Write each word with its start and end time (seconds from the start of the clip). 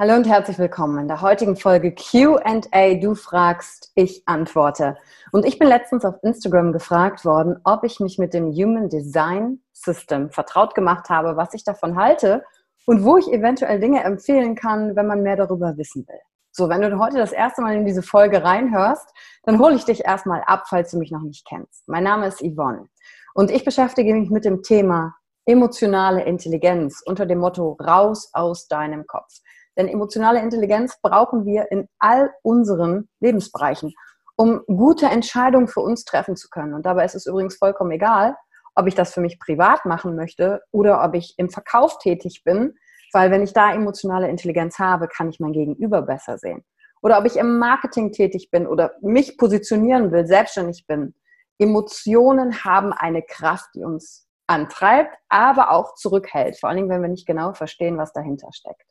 Hallo 0.00 0.14
und 0.14 0.28
herzlich 0.28 0.60
willkommen 0.60 0.96
in 1.00 1.08
der 1.08 1.22
heutigen 1.22 1.56
Folge 1.56 1.92
QA. 1.92 2.94
Du 3.00 3.16
fragst, 3.16 3.90
ich 3.96 4.22
antworte. 4.26 4.96
Und 5.32 5.44
ich 5.44 5.58
bin 5.58 5.66
letztens 5.66 6.04
auf 6.04 6.14
Instagram 6.22 6.72
gefragt 6.72 7.24
worden, 7.24 7.56
ob 7.64 7.82
ich 7.82 7.98
mich 7.98 8.16
mit 8.16 8.32
dem 8.32 8.52
Human 8.52 8.88
Design 8.88 9.58
System 9.72 10.30
vertraut 10.30 10.76
gemacht 10.76 11.10
habe, 11.10 11.36
was 11.36 11.52
ich 11.52 11.64
davon 11.64 11.98
halte 11.98 12.44
und 12.86 13.02
wo 13.02 13.16
ich 13.16 13.26
eventuell 13.26 13.80
Dinge 13.80 14.04
empfehlen 14.04 14.54
kann, 14.54 14.94
wenn 14.94 15.08
man 15.08 15.24
mehr 15.24 15.34
darüber 15.34 15.76
wissen 15.76 16.06
will. 16.06 16.20
So, 16.52 16.68
wenn 16.68 16.80
du 16.80 16.96
heute 17.00 17.16
das 17.16 17.32
erste 17.32 17.60
Mal 17.60 17.74
in 17.74 17.84
diese 17.84 18.02
Folge 18.02 18.44
reinhörst, 18.44 19.12
dann 19.42 19.58
hole 19.58 19.74
ich 19.74 19.84
dich 19.84 20.04
erstmal 20.04 20.44
ab, 20.46 20.66
falls 20.68 20.92
du 20.92 20.98
mich 20.98 21.10
noch 21.10 21.22
nicht 21.22 21.44
kennst. 21.44 21.88
Mein 21.88 22.04
Name 22.04 22.28
ist 22.28 22.40
Yvonne 22.40 22.86
und 23.34 23.50
ich 23.50 23.64
beschäftige 23.64 24.14
mich 24.14 24.30
mit 24.30 24.44
dem 24.44 24.62
Thema 24.62 25.16
emotionale 25.44 26.22
Intelligenz 26.22 27.02
unter 27.04 27.26
dem 27.26 27.38
Motto 27.38 27.72
raus 27.80 28.30
aus 28.32 28.68
deinem 28.68 29.04
Kopf. 29.08 29.40
Denn 29.78 29.88
emotionale 29.88 30.40
Intelligenz 30.40 30.98
brauchen 31.00 31.46
wir 31.46 31.70
in 31.70 31.88
all 32.00 32.32
unseren 32.42 33.08
Lebensbereichen, 33.20 33.94
um 34.36 34.60
gute 34.66 35.06
Entscheidungen 35.06 35.68
für 35.68 35.80
uns 35.80 36.04
treffen 36.04 36.36
zu 36.36 36.48
können. 36.50 36.74
Und 36.74 36.84
dabei 36.84 37.04
ist 37.04 37.14
es 37.14 37.26
übrigens 37.26 37.56
vollkommen 37.56 37.92
egal, 37.92 38.36
ob 38.74 38.88
ich 38.88 38.96
das 38.96 39.14
für 39.14 39.20
mich 39.20 39.38
privat 39.38 39.84
machen 39.84 40.16
möchte 40.16 40.62
oder 40.72 41.02
ob 41.04 41.14
ich 41.14 41.34
im 41.38 41.48
Verkauf 41.48 41.98
tätig 41.98 42.42
bin, 42.44 42.74
weil 43.12 43.30
wenn 43.30 43.42
ich 43.42 43.52
da 43.52 43.72
emotionale 43.72 44.28
Intelligenz 44.28 44.78
habe, 44.78 45.08
kann 45.08 45.30
ich 45.30 45.40
mein 45.40 45.52
Gegenüber 45.52 46.02
besser 46.02 46.38
sehen. 46.38 46.64
Oder 47.00 47.18
ob 47.18 47.24
ich 47.24 47.36
im 47.36 47.58
Marketing 47.58 48.12
tätig 48.12 48.50
bin 48.50 48.66
oder 48.66 48.94
mich 49.00 49.38
positionieren 49.38 50.10
will, 50.10 50.26
selbstständig 50.26 50.86
bin. 50.86 51.14
Emotionen 51.58 52.64
haben 52.64 52.92
eine 52.92 53.22
Kraft, 53.22 53.68
die 53.74 53.84
uns 53.84 54.28
antreibt, 54.48 55.16
aber 55.28 55.70
auch 55.70 55.94
zurückhält. 55.94 56.58
Vor 56.58 56.68
allen 56.68 56.78
Dingen, 56.78 56.88
wenn 56.88 57.02
wir 57.02 57.08
nicht 57.08 57.26
genau 57.26 57.52
verstehen, 57.52 57.98
was 57.98 58.12
dahinter 58.12 58.48
steckt. 58.52 58.87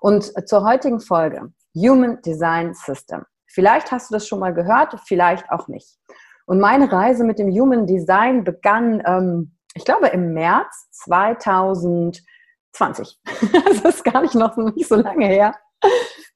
Und 0.00 0.32
zur 0.48 0.64
heutigen 0.64 1.00
Folge, 1.00 1.52
Human 1.74 2.20
Design 2.22 2.74
System. 2.74 3.24
Vielleicht 3.46 3.90
hast 3.90 4.10
du 4.10 4.14
das 4.14 4.26
schon 4.26 4.40
mal 4.40 4.54
gehört, 4.54 4.98
vielleicht 5.04 5.50
auch 5.50 5.68
nicht. 5.68 5.98
Und 6.46 6.60
meine 6.60 6.90
Reise 6.90 7.24
mit 7.24 7.38
dem 7.38 7.50
Human 7.50 7.86
Design 7.86 8.44
begann, 8.44 9.02
ähm, 9.06 9.56
ich 9.74 9.84
glaube, 9.84 10.08
im 10.08 10.32
März 10.32 10.88
2020. 10.90 12.20
das 13.52 13.84
ist 13.84 14.04
gar 14.04 14.22
nicht 14.22 14.34
noch 14.34 14.56
nicht 14.56 14.88
so 14.88 14.96
lange 14.96 15.26
her. 15.26 15.54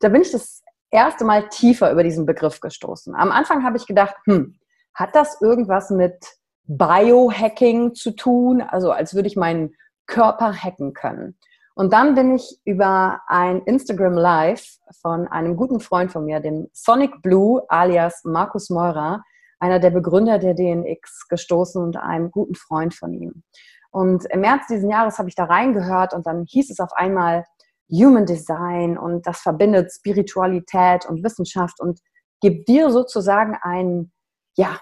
Da 0.01 0.09
bin 0.09 0.23
ich 0.23 0.31
das 0.31 0.63
erste 0.91 1.25
Mal 1.25 1.49
tiefer 1.49 1.91
über 1.91 2.05
diesen 2.05 2.27
Begriff 2.27 2.61
gestoßen. 2.61 3.15
Am 3.15 3.33
Anfang 3.33 3.65
habe 3.65 3.77
ich 3.77 3.87
gedacht, 3.87 4.15
hm, 4.27 4.57
hat 4.95 5.15
das 5.15 5.41
irgendwas 5.41 5.91
mit 5.91 6.25
Biohacking 6.67 7.95
zu 7.95 8.13
tun? 8.13 8.63
Also 8.63 8.93
als 8.93 9.15
würde 9.15 9.29
ich 9.29 9.37
meinen 9.37 9.75
Körper 10.07 10.53
hacken 10.53 10.93
können. 10.95 11.39
Und 11.75 11.93
dann 11.93 12.15
bin 12.15 12.37
ich 12.37 12.61
über 12.65 13.21
ein 13.27 13.63
Instagram 13.63 14.15
Live 14.15 14.79
von 15.03 15.27
einem 15.27 15.57
guten 15.57 15.81
Freund 15.81 16.13
von 16.13 16.25
mir, 16.25 16.41
dem 16.41 16.69
Sonic 16.73 17.21
Blue 17.21 17.63
alias 17.69 18.23
Markus 18.25 18.71
Meurer, 18.71 19.25
einer 19.59 19.81
der 19.81 19.91
Begründer 19.91 20.39
der 20.39 20.55
DNX, 20.55 21.27
gestoßen 21.29 21.83
und 21.83 21.97
einem 21.97 22.31
guten 22.31 22.55
Freund 22.55 22.95
von 22.95 23.13
ihm. 23.13 23.43
Und 23.91 24.25
im 24.27 24.41
März 24.41 24.67
diesen 24.69 24.91
Jahres 24.91 25.19
habe 25.19 25.29
ich 25.29 25.35
da 25.35 25.45
reingehört 25.45 26.15
und 26.15 26.27
dann 26.27 26.45
hieß 26.49 26.71
es 26.71 26.81
auf 26.81 26.93
einmal 26.95 27.45
Human 27.91 28.27
Design 28.27 28.97
und 28.97 29.27
das 29.27 29.41
verbindet 29.41 29.93
Spiritualität 29.93 31.07
und 31.07 31.23
Wissenschaft 31.23 31.81
und 31.81 32.01
gibt 32.41 32.69
dir 32.69 32.91
sozusagen 32.91 33.57
ein 33.63 34.13
ja, 34.57 34.79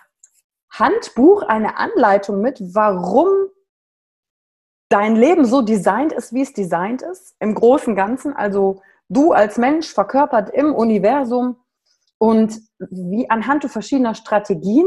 Handbuch, 0.70 1.42
eine 1.42 1.76
Anleitung 1.76 2.40
mit, 2.40 2.60
warum 2.74 3.28
dein 4.92 5.16
Leben 5.16 5.44
so 5.44 5.62
designt 5.62 6.12
ist, 6.12 6.32
wie 6.32 6.42
es 6.42 6.52
designt 6.52 7.02
ist, 7.02 7.34
im 7.40 7.54
großen 7.54 7.96
Ganzen, 7.96 8.34
also 8.34 8.82
du 9.08 9.32
als 9.32 9.56
Mensch 9.56 9.92
verkörpert 9.92 10.50
im 10.50 10.74
Universum 10.74 11.56
und 12.18 12.60
wie 12.78 13.28
anhand 13.30 13.64
verschiedener 13.64 14.14
Strategien 14.14 14.86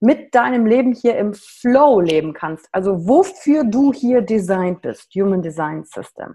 mit 0.00 0.34
deinem 0.34 0.66
Leben 0.66 0.92
hier 0.92 1.16
im 1.16 1.34
Flow 1.34 2.00
leben 2.00 2.32
kannst. 2.34 2.68
Also 2.72 3.06
wofür 3.06 3.64
du 3.64 3.92
hier 3.92 4.22
designt 4.22 4.82
bist, 4.82 5.14
Human 5.14 5.40
Design 5.40 5.84
System. 5.84 6.34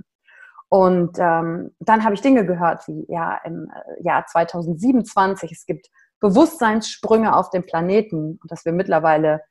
Und 0.69 1.17
ähm, 1.19 1.75
dann 1.79 2.03
habe 2.03 2.15
ich 2.15 2.21
Dinge 2.21 2.45
gehört 2.45 2.87
wie 2.87 3.05
ja 3.09 3.39
im 3.45 3.69
äh, 3.69 4.03
Jahr 4.03 4.25
2027 4.25 5.51
es 5.51 5.65
gibt 5.65 5.87
Bewusstseinssprünge 6.19 7.33
auf 7.33 7.51
dem 7.51 7.65
Planeten 7.65 8.37
dass 8.43 8.65
wir 8.65 8.73
mittlerweile 8.73 9.41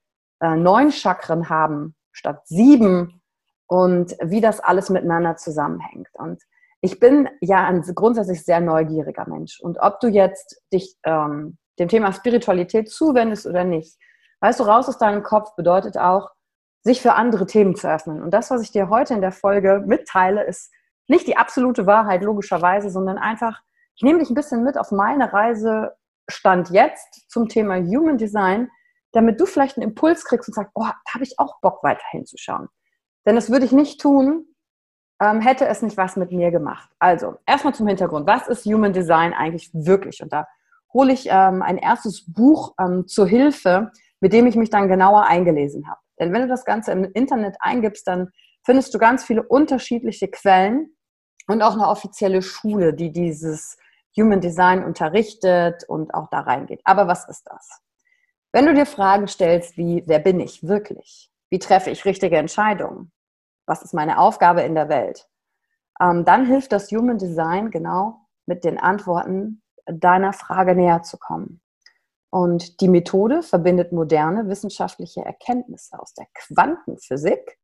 äh, 0.40 0.56
neun 0.56 0.92
Chakren 0.92 1.48
haben 1.48 1.94
statt 2.12 2.46
sieben 2.46 3.22
und 3.66 4.16
wie 4.22 4.40
das 4.40 4.60
alles 4.60 4.90
miteinander 4.90 5.36
zusammenhängt. 5.36 6.08
Und 6.12 6.42
ich 6.80 7.00
bin 7.00 7.28
ja 7.40 7.66
ein 7.66 7.82
grundsätzlich 7.82 8.44
sehr 8.44 8.60
neugieriger 8.60 9.28
Mensch. 9.28 9.60
Und 9.60 9.78
ob 9.80 10.00
du 10.00 10.08
jetzt 10.08 10.62
dich 10.72 10.96
ähm, 11.04 11.58
dem 11.78 11.88
Thema 11.88 12.12
Spiritualität 12.12 12.90
zuwendest 12.90 13.46
oder 13.46 13.64
nicht, 13.64 13.96
weißt 14.40 14.60
du, 14.60 14.64
raus 14.64 14.88
aus 14.88 14.98
deinem 14.98 15.22
Kopf 15.22 15.54
bedeutet 15.56 15.98
auch, 15.98 16.30
sich 16.82 17.02
für 17.02 17.14
andere 17.14 17.46
Themen 17.46 17.74
zu 17.74 17.90
öffnen. 17.90 18.22
Und 18.22 18.30
das, 18.32 18.50
was 18.50 18.62
ich 18.62 18.70
dir 18.70 18.88
heute 18.88 19.14
in 19.14 19.20
der 19.20 19.32
Folge 19.32 19.82
mitteile, 19.84 20.44
ist 20.44 20.72
nicht 21.08 21.26
die 21.26 21.36
absolute 21.36 21.86
Wahrheit, 21.86 22.22
logischerweise, 22.22 22.90
sondern 22.90 23.18
einfach, 23.18 23.60
ich 23.96 24.02
nehme 24.02 24.20
dich 24.20 24.30
ein 24.30 24.34
bisschen 24.34 24.62
mit 24.62 24.78
auf 24.78 24.92
meine 24.92 25.32
Reise 25.32 25.96
Stand 26.28 26.70
jetzt 26.70 27.28
zum 27.30 27.48
Thema 27.48 27.76
Human 27.76 28.18
Design, 28.18 28.70
damit 29.12 29.40
du 29.40 29.46
vielleicht 29.46 29.76
einen 29.76 29.88
Impuls 29.88 30.24
kriegst 30.24 30.48
und 30.48 30.54
sagst, 30.54 30.72
oh, 30.74 30.84
da 30.84 31.14
habe 31.14 31.24
ich 31.24 31.38
auch 31.38 31.60
Bock, 31.60 31.82
weiter 31.82 32.04
hinzuschauen. 32.10 32.68
Denn 33.26 33.34
das 33.34 33.50
würde 33.50 33.64
ich 33.64 33.72
nicht 33.72 34.00
tun, 34.00 34.46
ähm, 35.20 35.40
hätte 35.40 35.66
es 35.66 35.82
nicht 35.82 35.96
was 35.96 36.16
mit 36.16 36.30
mir 36.30 36.50
gemacht. 36.50 36.90
Also, 36.98 37.36
erstmal 37.46 37.74
zum 37.74 37.86
Hintergrund. 37.86 38.26
Was 38.26 38.48
ist 38.48 38.66
Human 38.66 38.92
Design 38.92 39.32
eigentlich 39.32 39.70
wirklich? 39.72 40.22
Und 40.22 40.32
da 40.32 40.46
hole 40.92 41.12
ich 41.12 41.26
ähm, 41.30 41.62
ein 41.62 41.78
erstes 41.78 42.32
Buch 42.32 42.74
ähm, 42.80 43.06
zur 43.06 43.26
Hilfe, 43.26 43.90
mit 44.20 44.32
dem 44.32 44.46
ich 44.46 44.56
mich 44.56 44.70
dann 44.70 44.88
genauer 44.88 45.24
eingelesen 45.24 45.88
habe. 45.88 46.00
Denn 46.18 46.32
wenn 46.32 46.42
du 46.42 46.48
das 46.48 46.64
Ganze 46.64 46.92
im 46.92 47.04
Internet 47.12 47.56
eingibst, 47.60 48.06
dann 48.06 48.30
findest 48.64 48.94
du 48.94 48.98
ganz 48.98 49.24
viele 49.24 49.42
unterschiedliche 49.42 50.28
Quellen 50.28 50.96
und 51.48 51.62
auch 51.62 51.74
eine 51.74 51.88
offizielle 51.88 52.42
Schule, 52.42 52.94
die 52.94 53.12
dieses 53.12 53.76
Human 54.18 54.40
Design 54.40 54.84
unterrichtet 54.84 55.84
und 55.88 56.14
auch 56.14 56.28
da 56.30 56.40
reingeht. 56.40 56.80
Aber 56.84 57.06
was 57.06 57.28
ist 57.28 57.42
das? 57.46 57.82
Wenn 58.52 58.66
du 58.66 58.74
dir 58.74 58.86
Fragen 58.86 59.28
stellst 59.28 59.76
wie, 59.76 60.02
wer 60.06 60.18
bin 60.18 60.40
ich 60.40 60.66
wirklich? 60.66 61.30
Wie 61.50 61.58
treffe 61.58 61.90
ich 61.90 62.04
richtige 62.04 62.38
Entscheidungen? 62.38 63.12
Was 63.66 63.82
ist 63.82 63.94
meine 63.94 64.18
Aufgabe 64.18 64.62
in 64.62 64.74
der 64.74 64.88
Welt? 64.88 65.28
Ähm, 66.00 66.24
dann 66.24 66.46
hilft 66.46 66.72
das 66.72 66.90
Human 66.90 67.18
Design 67.18 67.70
genau 67.70 68.20
mit 68.46 68.64
den 68.64 68.78
Antworten 68.78 69.62
deiner 69.86 70.32
Frage 70.32 70.74
näher 70.74 71.02
zu 71.02 71.18
kommen. 71.18 71.60
Und 72.30 72.80
die 72.80 72.88
Methode 72.88 73.42
verbindet 73.42 73.92
moderne 73.92 74.48
wissenschaftliche 74.48 75.24
Erkenntnisse 75.24 75.98
aus 75.98 76.12
der 76.14 76.26
Quantenphysik, 76.34 77.58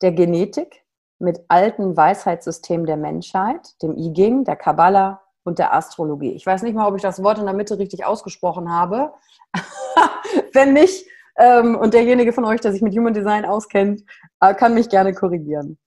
der 0.00 0.12
Genetik 0.12 0.84
mit 1.18 1.40
alten 1.48 1.96
Weisheitssystemen 1.96 2.86
der 2.86 2.96
Menschheit, 2.96 3.80
dem 3.82 3.96
I 3.96 4.12
Ging, 4.12 4.44
der 4.44 4.56
Kabbala 4.56 5.22
und 5.44 5.58
der 5.58 5.74
Astrologie. 5.74 6.32
Ich 6.32 6.46
weiß 6.46 6.62
nicht 6.62 6.74
mal, 6.74 6.86
ob 6.86 6.96
ich 6.96 7.02
das 7.02 7.22
Wort 7.22 7.38
in 7.38 7.46
der 7.46 7.54
Mitte 7.54 7.78
richtig 7.78 8.04
ausgesprochen 8.04 8.70
habe. 8.70 9.12
Wenn 10.52 10.72
nicht, 10.72 11.06
ähm, 11.36 11.76
und 11.76 11.94
derjenige 11.94 12.32
von 12.32 12.44
euch, 12.44 12.60
der 12.60 12.72
sich 12.72 12.82
mit 12.82 12.96
Human 12.96 13.14
Design 13.14 13.44
auskennt, 13.44 14.02
äh, 14.40 14.54
kann 14.54 14.74
mich 14.74 14.88
gerne 14.88 15.14
korrigieren. 15.14 15.78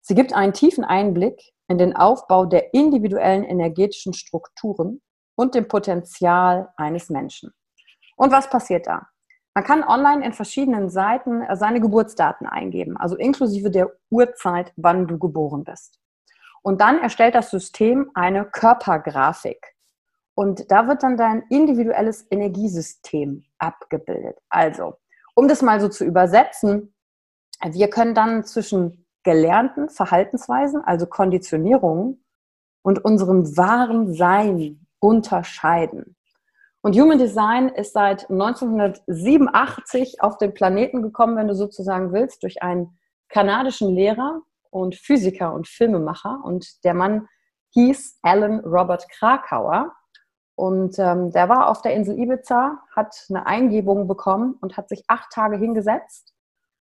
Sie 0.00 0.14
gibt 0.14 0.32
einen 0.32 0.52
tiefen 0.52 0.84
Einblick 0.84 1.40
in 1.68 1.78
den 1.78 1.94
Aufbau 1.94 2.44
der 2.44 2.74
individuellen 2.74 3.44
energetischen 3.44 4.14
Strukturen 4.14 5.00
und 5.36 5.54
dem 5.54 5.68
Potenzial 5.68 6.72
eines 6.76 7.08
Menschen. 7.08 7.52
Und 8.16 8.32
was 8.32 8.50
passiert 8.50 8.86
da? 8.86 9.06
Man 9.54 9.64
kann 9.64 9.84
online 9.84 10.24
in 10.24 10.32
verschiedenen 10.32 10.88
Seiten 10.88 11.42
äh, 11.42 11.56
seine 11.56 11.80
Geburtsdaten 11.80 12.46
eingeben, 12.46 12.96
also 12.96 13.16
inklusive 13.16 13.70
der 13.70 13.92
Uhrzeit, 14.10 14.72
wann 14.76 15.06
du 15.06 15.18
geboren 15.18 15.64
bist. 15.64 15.98
Und 16.62 16.80
dann 16.80 17.00
erstellt 17.00 17.34
das 17.34 17.50
System 17.50 18.10
eine 18.14 18.44
Körpergrafik. 18.44 19.71
Und 20.34 20.70
da 20.70 20.88
wird 20.88 21.02
dann 21.02 21.16
dein 21.16 21.42
individuelles 21.50 22.26
Energiesystem 22.30 23.44
abgebildet. 23.58 24.38
Also, 24.48 24.94
um 25.34 25.48
das 25.48 25.62
mal 25.62 25.80
so 25.80 25.88
zu 25.88 26.04
übersetzen, 26.04 26.94
wir 27.62 27.90
können 27.90 28.14
dann 28.14 28.44
zwischen 28.44 29.06
gelernten 29.22 29.88
Verhaltensweisen, 29.88 30.82
also 30.82 31.06
Konditionierungen, 31.06 32.24
und 32.82 33.04
unserem 33.04 33.56
wahren 33.56 34.12
Sein 34.12 34.86
unterscheiden. 34.98 36.16
Und 36.80 36.98
Human 36.98 37.18
Design 37.18 37.68
ist 37.68 37.92
seit 37.92 38.28
1987 38.28 40.20
auf 40.20 40.36
den 40.38 40.52
Planeten 40.52 41.00
gekommen, 41.00 41.36
wenn 41.36 41.46
du 41.46 41.54
sozusagen 41.54 42.12
willst, 42.12 42.42
durch 42.42 42.60
einen 42.62 42.98
kanadischen 43.28 43.94
Lehrer 43.94 44.42
und 44.70 44.96
Physiker 44.96 45.52
und 45.54 45.68
Filmemacher. 45.68 46.40
Und 46.42 46.84
der 46.84 46.94
Mann 46.94 47.28
hieß 47.70 48.18
Alan 48.22 48.60
Robert 48.60 49.08
Krakauer. 49.10 49.94
Und 50.54 50.98
ähm, 50.98 51.30
der 51.32 51.48
war 51.48 51.68
auf 51.68 51.82
der 51.82 51.94
Insel 51.94 52.18
Ibiza, 52.18 52.78
hat 52.94 53.26
eine 53.28 53.46
Eingebung 53.46 54.06
bekommen 54.06 54.56
und 54.60 54.76
hat 54.76 54.88
sich 54.88 55.04
acht 55.08 55.30
Tage 55.32 55.56
hingesetzt 55.56 56.34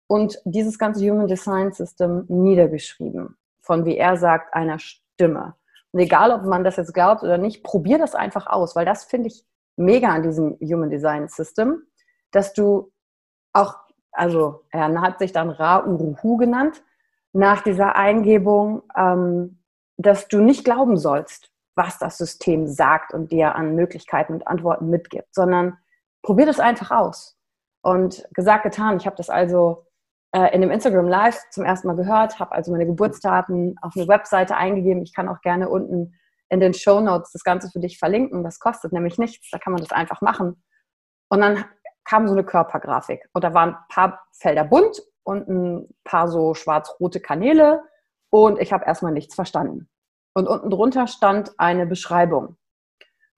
und 0.07 0.41
dieses 0.45 0.79
ganze 0.79 1.09
Human 1.09 1.29
Design 1.29 1.73
System 1.73 2.25
niedergeschrieben. 2.29 3.37
Von, 3.61 3.85
wie 3.85 3.99
er 3.99 4.17
sagt, 4.17 4.55
einer 4.55 4.79
Stimme. 4.79 5.55
Und 5.93 6.01
egal, 6.01 6.33
ob 6.33 6.45
man 6.45 6.65
das 6.65 6.77
jetzt 6.77 6.95
glaubt 6.95 7.23
oder 7.23 7.39
nicht, 7.39 7.63
probier 7.63 7.99
das 7.99 8.15
einfach 8.15 8.47
aus, 8.47 8.75
weil 8.75 8.87
das 8.87 9.05
finde 9.05 9.29
ich 9.29 9.45
mega 9.77 10.09
an 10.09 10.23
diesem 10.23 10.57
Human 10.61 10.91
Design 10.91 11.29
System, 11.29 11.83
dass 12.31 12.53
du 12.53 12.91
auch, 13.53 13.77
also 14.13 14.65
er 14.71 15.01
hat 15.01 15.19
sich 15.19 15.33
dann 15.33 15.51
Ra 15.51 15.85
Uruhu 15.87 16.37
genannt, 16.37 16.83
nach 17.33 17.63
dieser 17.63 17.97
Eingebung, 17.97 18.83
ähm, 18.97 19.63
dass 19.97 20.29
du 20.29 20.41
nicht 20.41 20.65
glauben 20.65 20.97
sollst, 20.97 21.53
was 21.79 21.97
das 21.99 22.19
System 22.19 22.67
sagt 22.67 23.15
und 23.15 23.31
dir 23.31 23.55
an 23.55 23.77
Möglichkeiten 23.77 24.35
und 24.35 24.47
Antworten 24.47 24.91
mitgibt, 24.91 25.33
sondern 25.33 25.79
probier 26.23 26.45
das 26.45 26.59
einfach 26.59 26.91
aus. 26.91 27.39
Und 27.81 28.29
gesagt, 28.35 28.65
getan. 28.65 28.97
Ich 28.97 29.07
habe 29.07 29.17
das 29.17 29.31
also 29.31 29.87
äh, 30.33 30.53
in 30.53 30.61
dem 30.61 30.73
Instagram 30.73 31.07
Live 31.07 31.39
zum 31.51 31.65
ersten 31.65 31.87
Mal 31.87 31.97
gehört, 31.97 32.41
habe 32.41 32.53
also 32.53 32.73
meine 32.73 32.85
Geburtsdaten 32.85 33.77
auf 33.81 33.93
eine 33.97 34.09
Webseite 34.09 34.57
eingegeben. 34.57 35.05
Ich 35.05 35.15
kann 35.15 35.29
auch 35.29 35.41
gerne 35.41 35.69
unten 35.69 36.15
in 36.51 36.59
den 36.59 36.75
Show 36.75 37.01
Notes 37.01 37.31
das 37.33 37.45
Ganze 37.45 37.71
für 37.71 37.79
dich 37.79 37.99
verlinken. 37.99 38.43
Das 38.43 38.59
kostet 38.59 38.93
nämlich 38.93 39.17
nichts. 39.17 39.49
Da 39.51 39.59
kann 39.59 39.73
man 39.73 39.81
das 39.81 39.93
einfach 39.93 40.21
machen. 40.21 40.63
Und 41.29 41.41
dann 41.41 41.65
kam 42.05 42.27
so 42.27 42.35
eine 42.35 42.45
Körpergrafik. 42.45 43.29
Und 43.33 43.45
da 43.45 43.55
waren 43.55 43.75
ein 43.75 43.85
paar 43.89 44.21
Felder 44.33 44.65
bunt 44.65 45.01
und 45.23 45.49
ein 45.49 45.95
paar 46.03 46.27
so 46.27 46.55
schwarz-rote 46.55 47.21
Kanäle. 47.21 47.83
Und 48.31 48.59
ich 48.59 48.73
habe 48.73 48.85
erstmal 48.85 49.13
nichts 49.13 49.37
verstanden. 49.37 49.89
Und 50.35 50.47
unten 50.47 50.71
drunter 50.71 51.07
stand 51.07 51.59
eine 51.59 51.87
Beschreibung. 51.87 52.57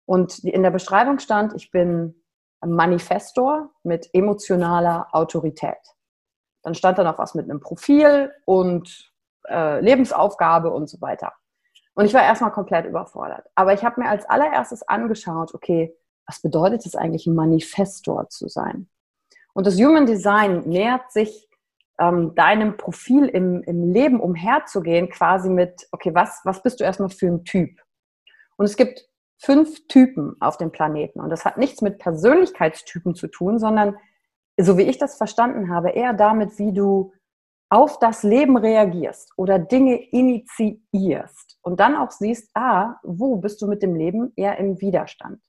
Und 0.06 0.40
in 0.40 0.62
der 0.62 0.70
Beschreibung 0.70 1.18
stand, 1.18 1.54
ich 1.54 1.70
bin 1.70 2.20
Manifestor 2.64 3.70
mit 3.82 4.10
emotionaler 4.12 5.08
Autorität. 5.12 5.78
Dann 6.62 6.74
stand 6.74 6.98
da 6.98 7.04
noch 7.04 7.18
was 7.18 7.34
mit 7.34 7.48
einem 7.48 7.60
Profil 7.60 8.32
und 8.44 9.12
äh, 9.48 9.80
Lebensaufgabe 9.80 10.70
und 10.70 10.88
so 10.88 11.00
weiter. 11.00 11.32
Und 11.94 12.04
ich 12.04 12.14
war 12.14 12.22
erstmal 12.22 12.52
komplett 12.52 12.86
überfordert. 12.86 13.46
Aber 13.54 13.72
ich 13.72 13.84
habe 13.84 14.00
mir 14.00 14.08
als 14.08 14.24
allererstes 14.26 14.86
angeschaut, 14.86 15.54
okay, 15.54 15.96
was 16.26 16.40
bedeutet 16.40 16.84
es 16.86 16.94
eigentlich, 16.94 17.26
ein 17.26 17.34
Manifestor 17.34 18.28
zu 18.28 18.48
sein? 18.48 18.88
Und 19.52 19.66
das 19.66 19.80
Human 19.80 20.06
Design 20.06 20.60
nähert 20.68 21.10
sich 21.10 21.49
ähm, 22.00 22.34
deinem 22.34 22.76
Profil 22.76 23.26
im, 23.26 23.62
im 23.62 23.92
Leben 23.92 24.20
umherzugehen, 24.20 25.10
quasi 25.10 25.50
mit, 25.50 25.86
okay, 25.92 26.14
was, 26.14 26.40
was 26.44 26.62
bist 26.62 26.80
du 26.80 26.84
erstmal 26.84 27.10
für 27.10 27.26
ein 27.26 27.44
Typ? 27.44 27.78
Und 28.56 28.64
es 28.64 28.76
gibt 28.76 29.08
fünf 29.38 29.86
Typen 29.86 30.36
auf 30.40 30.56
dem 30.56 30.72
Planeten. 30.72 31.20
Und 31.20 31.30
das 31.30 31.44
hat 31.44 31.56
nichts 31.56 31.80
mit 31.82 31.98
Persönlichkeitstypen 31.98 33.14
zu 33.14 33.28
tun, 33.28 33.58
sondern, 33.58 33.96
so 34.58 34.76
wie 34.76 34.82
ich 34.82 34.98
das 34.98 35.16
verstanden 35.16 35.72
habe, 35.72 35.90
eher 35.90 36.12
damit, 36.12 36.58
wie 36.58 36.72
du 36.72 37.12
auf 37.70 37.98
das 38.00 38.22
Leben 38.24 38.56
reagierst 38.56 39.32
oder 39.36 39.58
Dinge 39.58 39.96
initiierst 40.10 41.58
und 41.62 41.78
dann 41.78 41.96
auch 41.96 42.10
siehst, 42.10 42.50
ah, 42.54 42.96
wo 43.04 43.36
bist 43.36 43.62
du 43.62 43.68
mit 43.68 43.82
dem 43.82 43.94
Leben 43.94 44.32
eher 44.36 44.58
im 44.58 44.80
Widerstand. 44.80 45.40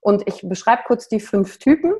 Und 0.00 0.26
ich 0.26 0.46
beschreibe 0.46 0.82
kurz 0.86 1.08
die 1.08 1.20
fünf 1.20 1.58
Typen. 1.58 1.94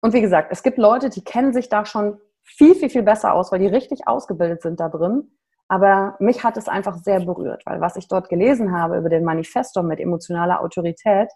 Und 0.00 0.14
wie 0.14 0.20
gesagt, 0.20 0.50
es 0.52 0.62
gibt 0.62 0.78
Leute, 0.78 1.10
die 1.10 1.24
kennen 1.24 1.52
sich 1.52 1.68
da 1.68 1.84
schon 1.84 2.18
viel, 2.56 2.74
viel, 2.74 2.90
viel 2.90 3.02
besser 3.02 3.34
aus, 3.34 3.52
weil 3.52 3.60
die 3.60 3.66
richtig 3.66 4.06
ausgebildet 4.06 4.62
sind 4.62 4.80
da 4.80 4.88
drin. 4.88 5.30
Aber 5.68 6.16
mich 6.18 6.42
hat 6.42 6.56
es 6.56 6.68
einfach 6.68 6.96
sehr 6.98 7.20
berührt, 7.20 7.62
weil 7.64 7.80
was 7.80 7.96
ich 7.96 8.08
dort 8.08 8.28
gelesen 8.28 8.72
habe 8.72 8.98
über 8.98 9.08
den 9.08 9.24
Manifesto 9.24 9.82
mit 9.82 10.00
emotionaler 10.00 10.60
Autorität, 10.60 11.30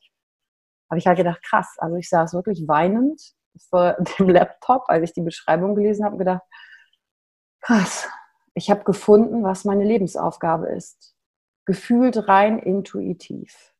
habe 0.90 0.98
ich 0.98 1.06
halt 1.06 1.18
gedacht, 1.18 1.42
krass. 1.42 1.76
Also 1.78 1.96
ich 1.96 2.08
saß 2.08 2.34
wirklich 2.34 2.66
weinend 2.66 3.20
vor 3.70 3.92
dem 4.18 4.28
Laptop, 4.28 4.84
als 4.88 5.04
ich 5.04 5.12
die 5.12 5.22
Beschreibung 5.22 5.74
gelesen 5.74 6.04
habe, 6.04 6.16
gedacht, 6.16 6.42
krass, 7.60 8.08
ich 8.54 8.70
habe 8.70 8.84
gefunden, 8.84 9.44
was 9.44 9.64
meine 9.64 9.84
Lebensaufgabe 9.84 10.66
ist. 10.68 11.14
Gefühlt 11.64 12.28
rein 12.28 12.58
intuitiv. 12.58 13.72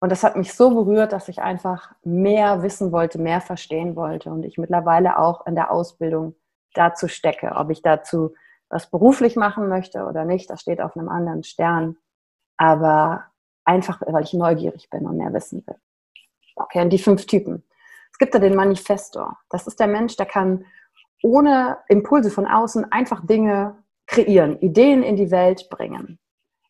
Und 0.00 0.10
das 0.10 0.22
hat 0.22 0.36
mich 0.36 0.54
so 0.54 0.70
berührt, 0.70 1.12
dass 1.12 1.28
ich 1.28 1.42
einfach 1.42 1.92
mehr 2.02 2.62
wissen 2.62 2.90
wollte, 2.90 3.18
mehr 3.18 3.40
verstehen 3.40 3.96
wollte 3.96 4.30
und 4.30 4.44
ich 4.44 4.56
mittlerweile 4.56 5.18
auch 5.18 5.46
in 5.46 5.54
der 5.54 5.70
Ausbildung 5.70 6.34
dazu 6.74 7.08
stecke. 7.08 7.52
Ob 7.56 7.70
ich 7.70 7.82
dazu 7.82 8.34
was 8.68 8.90
beruflich 8.90 9.36
machen 9.36 9.68
möchte 9.68 10.04
oder 10.04 10.24
nicht, 10.24 10.48
das 10.48 10.60
steht 10.60 10.80
auf 10.80 10.96
einem 10.96 11.08
anderen 11.08 11.42
Stern. 11.42 11.96
Aber 12.56 13.24
einfach, 13.64 14.00
weil 14.06 14.24
ich 14.24 14.32
neugierig 14.32 14.88
bin 14.90 15.06
und 15.06 15.16
mehr 15.16 15.32
wissen 15.32 15.64
will. 15.66 15.76
Okay, 16.56 16.82
und 16.82 16.90
die 16.90 16.98
fünf 16.98 17.26
Typen. 17.26 17.64
Es 18.12 18.18
gibt 18.18 18.34
da 18.34 18.38
den 18.38 18.54
Manifestor. 18.54 19.38
Das 19.48 19.66
ist 19.66 19.80
der 19.80 19.86
Mensch, 19.86 20.16
der 20.16 20.26
kann 20.26 20.66
ohne 21.22 21.78
Impulse 21.88 22.30
von 22.30 22.46
außen 22.46 22.90
einfach 22.92 23.24
Dinge 23.26 23.82
kreieren, 24.06 24.58
Ideen 24.58 25.02
in 25.02 25.16
die 25.16 25.30
Welt 25.30 25.68
bringen. 25.70 26.18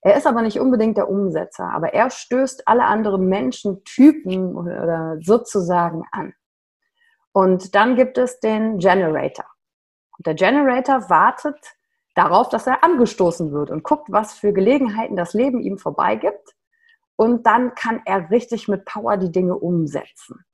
Er 0.03 0.17
ist 0.17 0.27
aber 0.27 0.43
nicht 0.43 0.59
unbedingt 0.59 0.97
der 0.97 1.11
Umsetzer, 1.11 1.71
aber 1.73 1.93
er 1.93 2.11
stößt 2.11 2.67
alle 2.67 2.85
anderen 2.85 3.29
Menschentypen 3.29 4.57
oder 4.57 5.19
sozusagen 5.21 6.05
an. 6.11 6.33
Und 7.33 7.75
dann 7.75 7.97
gibt 7.97 8.19
es 8.19 8.41
den 8.41 8.79
Generator. 8.79 9.47
Der 10.27 10.35
Generator 10.35 11.09
wartet 11.09 11.59
darauf, 12.15 12.51
dass 12.51 12.67
er 12.67 12.85
angestoßen 12.85 13.53
wird 13.53 13.71
und 13.71 13.83
guckt, 13.83 14.09
was 14.11 14.35
für 14.35 14.53
Gelegenheiten 14.53 15.17
das 15.17 15.33
Leben 15.33 15.61
ihm 15.61 15.79
vorbeigibt. 15.79 16.55
Und 17.17 17.47
dann 17.47 17.75
kann 17.75 18.03
er 18.05 18.31
richtig 18.31 18.69
mit 18.69 18.85
Power 18.85 19.17
die 19.17 19.33
Dinge 19.33 19.57
umsetzen. 19.57 20.45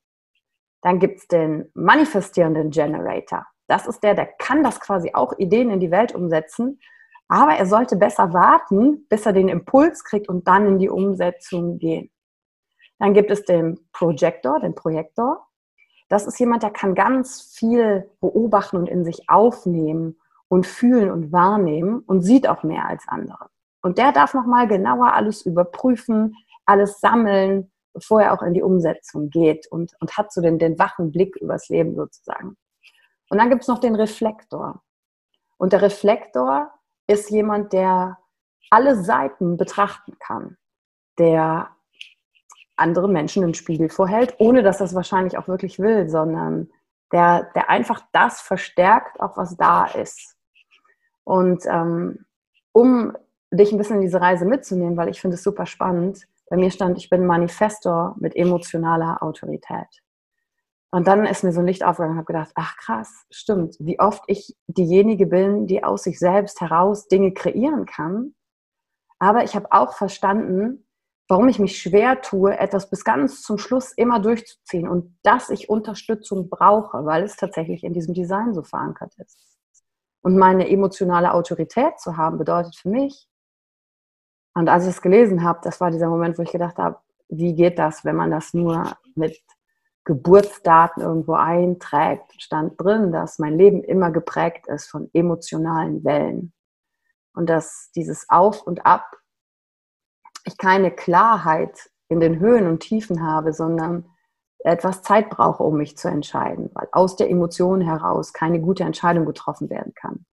Dann 0.82 1.00
gibt 1.00 1.18
es 1.18 1.28
den 1.28 1.70
manifestierenden 1.74 2.70
Generator. 2.70 3.46
Das 3.66 3.88
ist 3.88 4.04
der, 4.04 4.14
der 4.14 4.26
kann 4.26 4.62
das 4.62 4.78
quasi 4.78 5.10
auch 5.14 5.36
Ideen 5.38 5.70
in 5.70 5.80
die 5.80 5.90
Welt 5.90 6.14
umsetzen, 6.14 6.80
aber 7.28 7.56
er 7.56 7.66
sollte 7.66 7.96
besser 7.96 8.32
warten, 8.32 9.06
bis 9.08 9.26
er 9.26 9.32
den 9.32 9.48
Impuls 9.48 10.04
kriegt 10.04 10.28
und 10.28 10.46
dann 10.46 10.66
in 10.66 10.78
die 10.78 10.88
Umsetzung 10.88 11.78
gehen. 11.78 12.12
Dann 13.00 13.14
gibt 13.14 13.32
es 13.32 13.44
den 13.44 13.80
Projector, 13.92 14.60
den 14.60 14.76
Projektor. 14.76 15.46
Das 16.08 16.26
ist 16.26 16.38
jemand, 16.38 16.62
der 16.62 16.70
kann 16.70 16.94
ganz 16.94 17.42
viel 17.42 18.08
beobachten 18.20 18.76
und 18.76 18.88
in 18.88 19.04
sich 19.04 19.28
aufnehmen 19.28 20.18
und 20.48 20.66
fühlen 20.66 21.10
und 21.10 21.32
wahrnehmen 21.32 22.00
und 22.00 22.22
sieht 22.22 22.48
auch 22.48 22.62
mehr 22.62 22.86
als 22.86 23.04
andere. 23.08 23.48
Und 23.82 23.98
der 23.98 24.12
darf 24.12 24.34
nochmal 24.34 24.68
genauer 24.68 25.12
alles 25.12 25.42
überprüfen, 25.42 26.36
alles 26.64 27.00
sammeln, 27.00 27.72
bevor 27.92 28.22
er 28.22 28.32
auch 28.32 28.42
in 28.42 28.54
die 28.54 28.62
Umsetzung 28.62 29.30
geht 29.30 29.66
und, 29.68 29.92
und 30.00 30.16
hat 30.16 30.32
so 30.32 30.40
den, 30.40 30.58
den 30.58 30.78
wachen 30.78 31.10
Blick 31.10 31.36
übers 31.36 31.68
Leben 31.68 31.96
sozusagen. 31.96 32.56
Und 33.30 33.38
dann 33.38 33.48
gibt 33.48 33.62
es 33.62 33.68
noch 33.68 33.78
den 33.78 33.94
Reflektor. 33.94 34.82
Und 35.56 35.72
der 35.72 35.82
Reflektor 35.82 36.70
ist 37.06 37.30
jemand, 37.30 37.72
der 37.72 38.18
alle 38.70 38.96
Seiten 38.96 39.56
betrachten 39.56 40.18
kann, 40.18 40.56
der 41.18 41.75
andere 42.76 43.08
Menschen 43.08 43.42
im 43.42 43.54
Spiegel 43.54 43.88
vorhält, 43.88 44.34
ohne 44.38 44.62
dass 44.62 44.78
das 44.78 44.94
wahrscheinlich 44.94 45.38
auch 45.38 45.48
wirklich 45.48 45.78
will, 45.78 46.08
sondern 46.08 46.70
der, 47.12 47.50
der 47.54 47.70
einfach 47.70 48.02
das 48.12 48.40
verstärkt, 48.40 49.20
auch 49.20 49.36
was 49.36 49.56
da 49.56 49.86
ist. 49.86 50.36
Und 51.24 51.64
ähm, 51.66 52.26
um 52.72 53.16
dich 53.50 53.72
ein 53.72 53.78
bisschen 53.78 53.96
in 53.96 54.02
diese 54.02 54.20
Reise 54.20 54.44
mitzunehmen, 54.44 54.96
weil 54.96 55.08
ich 55.08 55.20
finde 55.20 55.36
es 55.36 55.42
super 55.42 55.66
spannend, 55.66 56.26
bei 56.48 56.56
mir 56.56 56.70
stand, 56.70 56.98
ich 56.98 57.10
bin 57.10 57.26
Manifestor 57.26 58.14
mit 58.18 58.36
emotionaler 58.36 59.22
Autorität. 59.22 60.02
Und 60.90 61.08
dann 61.08 61.26
ist 61.26 61.42
mir 61.42 61.52
so 61.52 61.60
ein 61.60 61.66
Licht 61.66 61.84
aufgegangen 61.84 62.12
und 62.12 62.18
habe 62.18 62.32
gedacht, 62.32 62.52
ach 62.54 62.76
krass, 62.76 63.26
stimmt, 63.30 63.76
wie 63.80 63.98
oft 63.98 64.22
ich 64.28 64.56
diejenige 64.68 65.26
bin, 65.26 65.66
die 65.66 65.82
aus 65.82 66.04
sich 66.04 66.18
selbst 66.18 66.60
heraus 66.60 67.08
Dinge 67.08 67.32
kreieren 67.32 67.86
kann. 67.86 68.34
Aber 69.18 69.42
ich 69.42 69.56
habe 69.56 69.72
auch 69.72 69.94
verstanden, 69.94 70.85
warum 71.28 71.48
ich 71.48 71.58
mich 71.58 71.78
schwer 71.80 72.20
tue, 72.20 72.56
etwas 72.56 72.88
bis 72.88 73.04
ganz 73.04 73.42
zum 73.42 73.58
Schluss 73.58 73.92
immer 73.92 74.20
durchzuziehen 74.20 74.88
und 74.88 75.18
dass 75.22 75.50
ich 75.50 75.68
Unterstützung 75.68 76.48
brauche, 76.48 77.04
weil 77.04 77.24
es 77.24 77.36
tatsächlich 77.36 77.82
in 77.84 77.92
diesem 77.92 78.14
Design 78.14 78.54
so 78.54 78.62
verankert 78.62 79.14
ist. 79.18 79.38
Und 80.22 80.36
meine 80.36 80.68
emotionale 80.68 81.32
Autorität 81.32 81.98
zu 81.98 82.16
haben, 82.16 82.38
bedeutet 82.38 82.76
für 82.76 82.88
mich, 82.88 83.28
und 84.54 84.68
als 84.68 84.84
ich 84.84 84.90
es 84.90 85.02
gelesen 85.02 85.42
habe, 85.42 85.60
das 85.62 85.80
war 85.80 85.90
dieser 85.90 86.08
Moment, 86.08 86.38
wo 86.38 86.42
ich 86.42 86.52
gedacht 86.52 86.78
habe, 86.78 86.98
wie 87.28 87.54
geht 87.54 87.78
das, 87.78 88.04
wenn 88.04 88.16
man 88.16 88.30
das 88.30 88.54
nur 88.54 88.96
mit 89.14 89.38
Geburtsdaten 90.04 91.02
irgendwo 91.02 91.34
einträgt, 91.34 92.40
stand 92.40 92.80
drin, 92.80 93.12
dass 93.12 93.38
mein 93.38 93.58
Leben 93.58 93.82
immer 93.82 94.10
geprägt 94.10 94.66
ist 94.68 94.86
von 94.86 95.10
emotionalen 95.12 96.04
Wellen. 96.04 96.52
Und 97.34 97.50
dass 97.50 97.90
dieses 97.94 98.30
Auf 98.30 98.62
und 98.62 98.86
Ab 98.86 99.16
ich 100.46 100.56
keine 100.56 100.90
Klarheit 100.90 101.90
in 102.08 102.20
den 102.20 102.38
Höhen 102.38 102.66
und 102.66 102.80
Tiefen 102.80 103.22
habe, 103.22 103.52
sondern 103.52 104.08
etwas 104.60 105.02
Zeit 105.02 105.30
brauche, 105.30 105.62
um 105.62 105.76
mich 105.76 105.96
zu 105.96 106.08
entscheiden, 106.08 106.70
weil 106.74 106.88
aus 106.92 107.16
der 107.16 107.30
Emotion 107.30 107.80
heraus 107.80 108.32
keine 108.32 108.60
gute 108.60 108.84
Entscheidung 108.84 109.24
getroffen 109.24 109.70
werden 109.70 109.92
kann. 109.94 110.26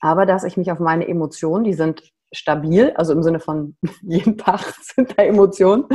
Aber 0.00 0.26
dass 0.26 0.44
ich 0.44 0.56
mich 0.56 0.70
auf 0.70 0.78
meine 0.78 1.08
Emotionen, 1.08 1.64
die 1.64 1.74
sind 1.74 2.12
stabil, 2.32 2.92
also 2.96 3.12
im 3.12 3.22
Sinne 3.22 3.40
von 3.40 3.76
jeden 4.02 4.38
Tag 4.38 4.60
sind 4.80 5.18
da 5.18 5.22
Emotionen, 5.22 5.86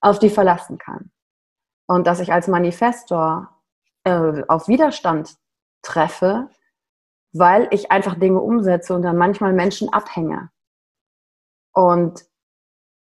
auf 0.00 0.18
die 0.18 0.30
verlassen 0.30 0.78
kann. 0.78 1.10
Und 1.86 2.06
dass 2.06 2.20
ich 2.20 2.32
als 2.32 2.48
Manifestor 2.48 3.50
äh, 4.04 4.42
auf 4.48 4.68
Widerstand 4.68 5.36
treffe, 5.82 6.48
weil 7.32 7.68
ich 7.70 7.90
einfach 7.90 8.18
Dinge 8.18 8.40
umsetze 8.40 8.94
und 8.94 9.02
dann 9.02 9.16
manchmal 9.16 9.52
Menschen 9.52 9.92
abhänge. 9.92 10.50
Und 11.74 12.24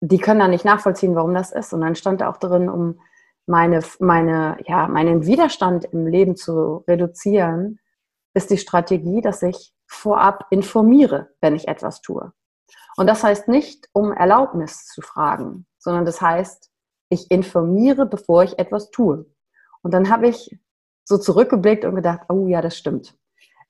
die 0.09 0.17
können 0.17 0.41
dann 0.41 0.51
nicht 0.51 0.65
nachvollziehen, 0.65 1.15
warum 1.15 1.33
das 1.33 1.51
ist. 1.51 1.73
Und 1.73 1.81
dann 1.81 1.95
stand 1.95 2.19
da 2.19 2.29
auch 2.29 2.37
drin, 2.37 2.67
um 2.67 2.99
meine, 3.45 3.79
meine, 3.99 4.57
ja, 4.67 4.87
meinen 4.87 5.25
Widerstand 5.25 5.85
im 5.85 6.07
Leben 6.07 6.35
zu 6.35 6.83
reduzieren, 6.87 7.79
ist 8.33 8.49
die 8.49 8.57
Strategie, 8.57 9.21
dass 9.21 9.41
ich 9.41 9.73
vorab 9.87 10.47
informiere, 10.49 11.29
wenn 11.39 11.55
ich 11.55 11.69
etwas 11.69 12.01
tue. 12.01 12.33
Und 12.97 13.07
das 13.07 13.23
heißt 13.23 13.47
nicht, 13.47 13.87
um 13.93 14.11
Erlaubnis 14.11 14.85
zu 14.87 15.01
fragen, 15.01 15.65
sondern 15.77 16.05
das 16.05 16.19
heißt, 16.19 16.69
ich 17.09 17.31
informiere, 17.31 18.05
bevor 18.05 18.43
ich 18.43 18.59
etwas 18.59 18.91
tue. 18.91 19.25
Und 19.83 19.93
dann 19.93 20.09
habe 20.09 20.27
ich 20.27 20.57
so 21.05 21.17
zurückgeblickt 21.17 21.85
und 21.85 21.95
gedacht, 21.95 22.21
oh 22.29 22.47
ja, 22.47 22.61
das 22.61 22.77
stimmt. 22.77 23.15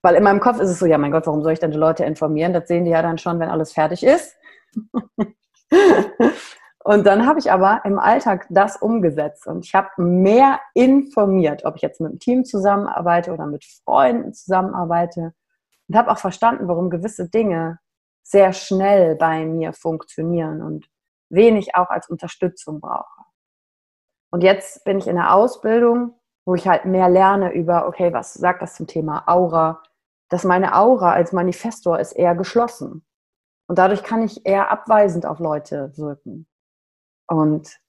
Weil 0.02 0.16
in 0.16 0.24
meinem 0.24 0.40
Kopf 0.40 0.60
ist 0.60 0.70
es 0.70 0.80
so, 0.80 0.86
ja, 0.88 0.98
mein 0.98 1.12
Gott, 1.12 1.28
warum 1.28 1.44
soll 1.44 1.54
ich 1.54 1.60
denn 1.60 1.72
die 1.72 1.78
Leute 1.78 2.06
informieren? 2.06 2.54
Das 2.54 2.68
sehen 2.68 2.86
die 2.86 2.92
ja 2.92 3.02
dann 3.02 3.18
schon, 3.18 3.40
wenn 3.40 3.50
alles 3.50 3.74
fertig 3.74 4.04
ist. 4.04 4.36
und 6.84 7.06
dann 7.06 7.25
habe 7.25 7.39
ich 7.39 7.51
aber 7.51 7.82
im 7.86 8.00
Alltag 8.00 8.48
das 8.50 8.77
umgesetzt 8.77 9.48
und 9.48 9.65
ich 9.65 9.74
habe 9.74 9.89
mehr 9.98 10.60
informiert, 10.74 11.65
ob 11.65 11.75
ich 11.75 11.82
jetzt 11.82 12.01
mit 12.01 12.12
einem 12.12 12.20
Team 12.20 12.46
zusammenarbeite 12.46 13.32
oder 13.34 13.46
mit 13.46 13.65
Freunden 13.65 14.34
zusammenarbeite 14.34 15.34
und 15.88 15.96
habe 15.96 16.12
auch 16.12 16.18
verstanden, 16.18 16.68
warum 16.68 16.89
gewisse 16.89 17.30
Dinge 17.30 17.80
sehr 18.24 18.53
schnell 18.53 19.15
bei 19.15 19.46
mir 19.46 19.74
funktionieren 19.74 20.62
und 20.62 20.89
wenig 21.30 21.75
auch 21.75 21.89
als 21.89 22.10
Unterstützung 22.10 22.80
brauche. 22.80 23.24
Und 24.32 24.42
jetzt 24.44 24.84
bin 24.84 24.98
ich 24.98 25.08
in 25.08 25.15
der 25.15 25.34
Ausbildung, 25.34 26.20
wo 26.46 26.56
ich 26.56 26.68
halt 26.68 26.86
mehr 26.86 27.10
lerne 27.10 27.53
über, 27.53 27.88
okay, 27.88 28.13
was 28.13 28.34
sagt 28.34 28.62
das 28.62 28.75
zum 28.75 28.88
Thema 28.88 29.24
Aura? 29.27 29.82
Dass 30.30 30.44
meine 30.44 30.75
Aura 30.75 31.13
als 31.13 31.32
Manifestor 31.32 32.00
ist 32.00 32.13
eher 32.13 32.36
geschlossen. 32.36 33.06
Und 33.67 33.77
dadurch 33.77 34.03
kann 34.03 34.22
ich 34.22 34.46
eher 34.46 34.72
abweisend 34.72 35.25
auf 35.25 35.39
Leute 35.39 35.98
wirken. 35.98 36.48
Und 37.27 37.79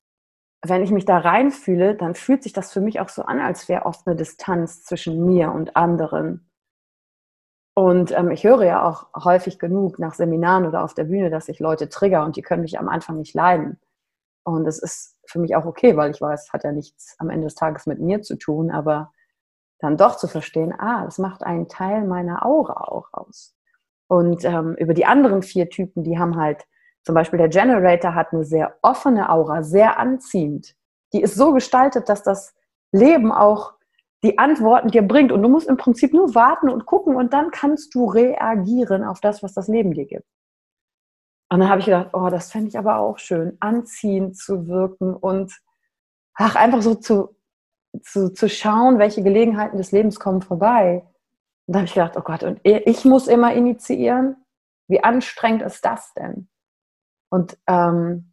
wenn 0.62 0.82
ich 0.82 0.90
mich 0.90 1.04
da 1.04 1.18
reinfühle, 1.18 1.94
dann 1.94 2.14
fühlt 2.14 2.42
sich 2.42 2.52
das 2.52 2.72
für 2.72 2.80
mich 2.80 3.00
auch 3.00 3.08
so 3.08 3.22
an, 3.22 3.40
als 3.40 3.68
wäre 3.68 3.84
oft 3.84 4.06
eine 4.06 4.16
Distanz 4.16 4.84
zwischen 4.84 5.26
mir 5.26 5.52
und 5.52 5.76
anderen. 5.76 6.50
Und 7.74 8.12
ähm, 8.12 8.30
ich 8.30 8.44
höre 8.44 8.64
ja 8.64 8.88
auch 8.88 9.08
häufig 9.24 9.58
genug 9.58 9.98
nach 9.98 10.14
Seminaren 10.14 10.64
oder 10.64 10.84
auf 10.84 10.94
der 10.94 11.04
Bühne, 11.04 11.28
dass 11.28 11.48
ich 11.48 11.58
Leute 11.58 11.88
trigger 11.88 12.24
und 12.24 12.36
die 12.36 12.42
können 12.42 12.62
mich 12.62 12.78
am 12.78 12.88
Anfang 12.88 13.16
nicht 13.16 13.34
leiden. 13.34 13.80
Und 14.44 14.64
das 14.64 14.78
ist 14.78 15.18
für 15.26 15.40
mich 15.40 15.56
auch 15.56 15.64
okay, 15.64 15.96
weil 15.96 16.12
ich 16.12 16.20
weiß, 16.20 16.44
es 16.44 16.52
hat 16.52 16.64
ja 16.64 16.72
nichts 16.72 17.16
am 17.18 17.30
Ende 17.30 17.46
des 17.46 17.56
Tages 17.56 17.86
mit 17.86 17.98
mir 17.98 18.22
zu 18.22 18.36
tun, 18.36 18.70
aber 18.70 19.12
dann 19.80 19.96
doch 19.96 20.16
zu 20.16 20.28
verstehen, 20.28 20.72
ah, 20.78 21.04
das 21.04 21.18
macht 21.18 21.42
einen 21.42 21.68
Teil 21.68 22.06
meiner 22.06 22.46
Aura 22.46 22.84
auch 22.84 23.08
aus. 23.12 23.56
Und 24.14 24.44
ähm, 24.44 24.76
über 24.78 24.94
die 24.94 25.06
anderen 25.06 25.42
vier 25.42 25.68
Typen, 25.68 26.04
die 26.04 26.20
haben 26.20 26.36
halt, 26.36 26.66
zum 27.02 27.16
Beispiel 27.16 27.36
der 27.36 27.48
Generator 27.48 28.14
hat 28.14 28.32
eine 28.32 28.44
sehr 28.44 28.78
offene 28.80 29.28
Aura, 29.28 29.64
sehr 29.64 29.98
anziehend. 29.98 30.76
Die 31.12 31.20
ist 31.20 31.34
so 31.34 31.52
gestaltet, 31.52 32.08
dass 32.08 32.22
das 32.22 32.54
Leben 32.92 33.32
auch 33.32 33.72
die 34.22 34.38
Antworten 34.38 34.92
dir 34.92 35.02
bringt. 35.02 35.32
Und 35.32 35.42
du 35.42 35.48
musst 35.48 35.68
im 35.68 35.76
Prinzip 35.76 36.12
nur 36.12 36.32
warten 36.36 36.68
und 36.68 36.86
gucken 36.86 37.16
und 37.16 37.32
dann 37.32 37.50
kannst 37.50 37.92
du 37.96 38.04
reagieren 38.04 39.02
auf 39.02 39.18
das, 39.18 39.42
was 39.42 39.52
das 39.52 39.66
Leben 39.66 39.94
dir 39.94 40.06
gibt. 40.06 40.28
Und 41.50 41.58
dann 41.58 41.68
habe 41.68 41.80
ich 41.80 41.86
gedacht, 41.86 42.10
oh, 42.12 42.28
das 42.30 42.52
fände 42.52 42.68
ich 42.68 42.78
aber 42.78 42.98
auch 42.98 43.18
schön, 43.18 43.56
anziehend 43.58 44.36
zu 44.36 44.68
wirken 44.68 45.12
und 45.12 45.52
ach, 46.34 46.54
einfach 46.54 46.82
so 46.82 46.94
zu, 46.94 47.36
zu, 48.00 48.32
zu 48.32 48.48
schauen, 48.48 49.00
welche 49.00 49.24
Gelegenheiten 49.24 49.76
des 49.76 49.90
Lebens 49.90 50.20
kommen 50.20 50.40
vorbei. 50.40 51.04
Und 51.66 51.74
da 51.74 51.78
habe 51.78 51.86
ich 51.86 51.94
gedacht, 51.94 52.16
oh 52.16 52.22
Gott, 52.22 52.42
und 52.42 52.60
ich 52.62 53.04
muss 53.04 53.26
immer 53.26 53.54
initiieren? 53.54 54.36
Wie 54.88 55.02
anstrengend 55.02 55.62
ist 55.62 55.84
das 55.84 56.12
denn? 56.14 56.48
Und 57.30 57.56
ähm, 57.66 58.32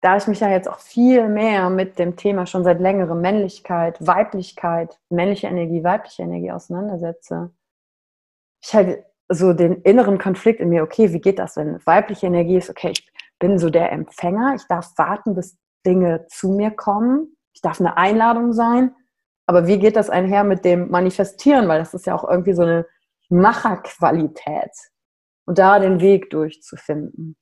da 0.00 0.16
ich 0.16 0.26
mich 0.26 0.40
ja 0.40 0.48
jetzt 0.48 0.68
auch 0.68 0.78
viel 0.78 1.28
mehr 1.28 1.68
mit 1.70 1.98
dem 1.98 2.16
Thema 2.16 2.46
schon 2.46 2.64
seit 2.64 2.80
längerem 2.80 3.20
Männlichkeit, 3.20 4.04
Weiblichkeit, 4.06 4.98
männliche 5.10 5.48
Energie, 5.48 5.84
weibliche 5.84 6.22
Energie 6.22 6.52
auseinandersetze, 6.52 7.50
ich 8.62 8.74
halt 8.74 9.04
so 9.28 9.52
den 9.52 9.82
inneren 9.82 10.18
Konflikt 10.18 10.60
in 10.60 10.68
mir, 10.68 10.82
okay, 10.82 11.12
wie 11.12 11.20
geht 11.20 11.38
das, 11.38 11.56
wenn 11.56 11.84
weibliche 11.86 12.26
Energie 12.26 12.56
ist, 12.56 12.70
okay, 12.70 12.92
ich 12.92 13.10
bin 13.38 13.58
so 13.58 13.70
der 13.70 13.92
Empfänger, 13.92 14.54
ich 14.54 14.66
darf 14.66 14.92
warten, 14.96 15.34
bis 15.34 15.58
Dinge 15.84 16.26
zu 16.28 16.50
mir 16.50 16.70
kommen, 16.70 17.36
ich 17.52 17.60
darf 17.60 17.80
eine 17.80 17.96
Einladung 17.96 18.52
sein, 18.52 18.94
aber 19.46 19.66
wie 19.66 19.78
geht 19.78 19.96
das 19.96 20.10
einher 20.10 20.44
mit 20.44 20.64
dem 20.64 20.90
Manifestieren, 20.90 21.68
weil 21.68 21.78
das 21.78 21.94
ist 21.94 22.06
ja 22.06 22.14
auch 22.14 22.28
irgendwie 22.28 22.52
so 22.52 22.62
eine 22.62 22.86
Macherqualität 23.28 24.72
und 25.46 25.58
da 25.58 25.78
den 25.78 26.00
Weg 26.00 26.30
durchzufinden. 26.30 27.36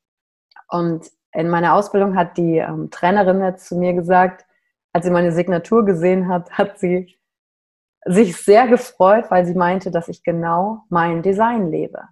Und 0.69 1.11
in 1.33 1.51
meiner 1.51 1.75
Ausbildung 1.75 2.17
hat 2.17 2.37
die 2.37 2.59
ähm, 2.59 2.91
Trainerin 2.91 3.43
jetzt 3.43 3.67
zu 3.67 3.77
mir 3.77 3.95
gesagt, 3.95 4.47
als 4.93 5.05
sie 5.05 5.11
meine 5.11 5.33
Signatur 5.33 5.85
gesehen 5.85 6.29
hat, 6.29 6.51
hat 6.53 6.79
sie 6.79 7.19
sich 8.05 8.37
sehr 8.37 8.69
gefreut, 8.69 9.31
weil 9.31 9.45
sie 9.47 9.55
meinte, 9.55 9.91
dass 9.91 10.09
ich 10.09 10.23
genau 10.23 10.85
mein 10.91 11.23
Design 11.23 11.71
lebe. 11.71 12.03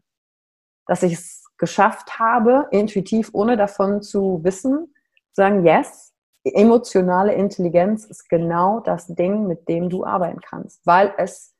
Dass 0.86 1.02
ich 1.02 1.12
es 1.12 1.44
geschafft 1.58 2.18
habe, 2.18 2.66
intuitiv, 2.70 3.30
ohne 3.32 3.56
davon 3.56 4.02
zu 4.02 4.40
wissen, 4.42 4.92
zu 5.32 5.42
sagen, 5.42 5.64
yes, 5.64 6.11
emotionale 6.44 7.34
Intelligenz 7.34 8.04
ist 8.04 8.28
genau 8.28 8.80
das 8.80 9.06
Ding, 9.06 9.46
mit 9.46 9.68
dem 9.68 9.88
du 9.90 10.04
arbeiten 10.04 10.40
kannst, 10.40 10.84
weil 10.86 11.14
es 11.16 11.54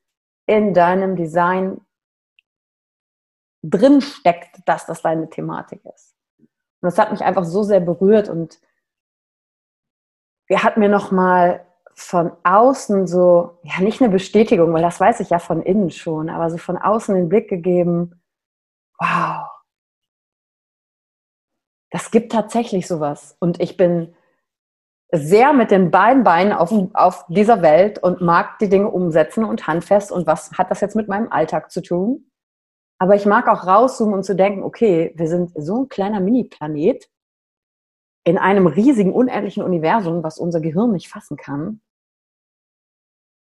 in 0.45 0.73
deinem 0.73 1.15
Design 1.15 1.81
drin 3.63 4.01
steckt, 4.01 4.59
dass 4.65 4.85
das 4.85 5.01
deine 5.01 5.29
Thematik 5.29 5.83
ist. 5.85 6.15
Und 6.39 6.47
das 6.81 6.97
hat 6.97 7.11
mich 7.11 7.21
einfach 7.21 7.45
so 7.45 7.63
sehr 7.63 7.79
berührt 7.79 8.27
und 8.27 8.59
er 10.47 10.63
hat 10.63 10.75
mir 10.75 10.89
nochmal 10.89 11.65
von 11.95 12.31
außen 12.43 13.07
so, 13.07 13.59
ja, 13.63 13.79
nicht 13.79 14.01
eine 14.01 14.11
Bestätigung, 14.11 14.73
weil 14.73 14.81
das 14.81 14.99
weiß 14.99 15.21
ich 15.21 15.29
ja 15.29 15.39
von 15.39 15.61
innen 15.61 15.91
schon, 15.91 16.29
aber 16.29 16.49
so 16.49 16.57
von 16.57 16.77
außen 16.77 17.15
den 17.15 17.29
Blick 17.29 17.47
gegeben, 17.47 18.21
wow, 18.99 19.47
das 21.91 22.11
gibt 22.11 22.31
tatsächlich 22.31 22.87
sowas. 22.87 23.37
Und 23.39 23.61
ich 23.61 23.77
bin 23.77 24.15
sehr 25.15 25.53
mit 25.53 25.69
den 25.69 25.91
beiden 25.91 26.23
Beinen 26.23 26.53
auf, 26.53 26.73
auf 26.93 27.25
dieser 27.27 27.61
Welt 27.61 27.99
und 27.99 28.21
mag 28.21 28.57
die 28.57 28.67
Dinge 28.67 28.89
umsetzen 28.89 29.45
und 29.45 29.67
handfest. 29.67 30.11
Und 30.11 30.25
was 30.25 30.51
hat 30.53 30.71
das 30.71 30.81
jetzt 30.81 30.95
mit 30.95 31.07
meinem 31.07 31.31
Alltag 31.31 31.71
zu 31.71 31.83
tun? 31.83 32.31
Aber 32.99 33.15
ich 33.15 33.27
mag 33.27 33.47
auch 33.47 33.67
rauszoomen 33.67 34.15
und 34.15 34.23
zu 34.23 34.35
denken, 34.35 34.63
okay, 34.63 35.13
wir 35.15 35.27
sind 35.27 35.51
so 35.55 35.83
ein 35.83 35.89
kleiner 35.89 36.19
Mini-Planet 36.19 37.07
in 38.25 38.39
einem 38.39 38.65
riesigen, 38.65 39.13
unendlichen 39.13 39.61
Universum, 39.61 40.23
was 40.23 40.39
unser 40.39 40.61
Gehirn 40.61 40.91
nicht 40.91 41.09
fassen 41.09 41.37
kann. 41.37 41.81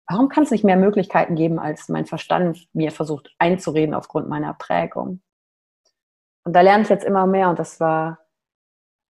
Warum 0.09 0.27
kann 0.27 0.43
es 0.43 0.51
nicht 0.51 0.65
mehr 0.65 0.77
Möglichkeiten 0.77 1.35
geben, 1.35 1.57
als 1.57 1.87
mein 1.87 2.05
Verstand 2.05 2.67
mir 2.73 2.91
versucht 2.91 3.33
einzureden 3.39 3.95
aufgrund 3.95 4.27
meiner 4.27 4.53
Prägung? 4.55 5.21
Und 6.43 6.53
da 6.53 6.61
lerne 6.61 6.83
ich 6.83 6.89
jetzt 6.89 7.05
immer 7.05 7.27
mehr 7.27 7.49
und 7.49 7.59
das 7.59 7.79
war 7.79 8.20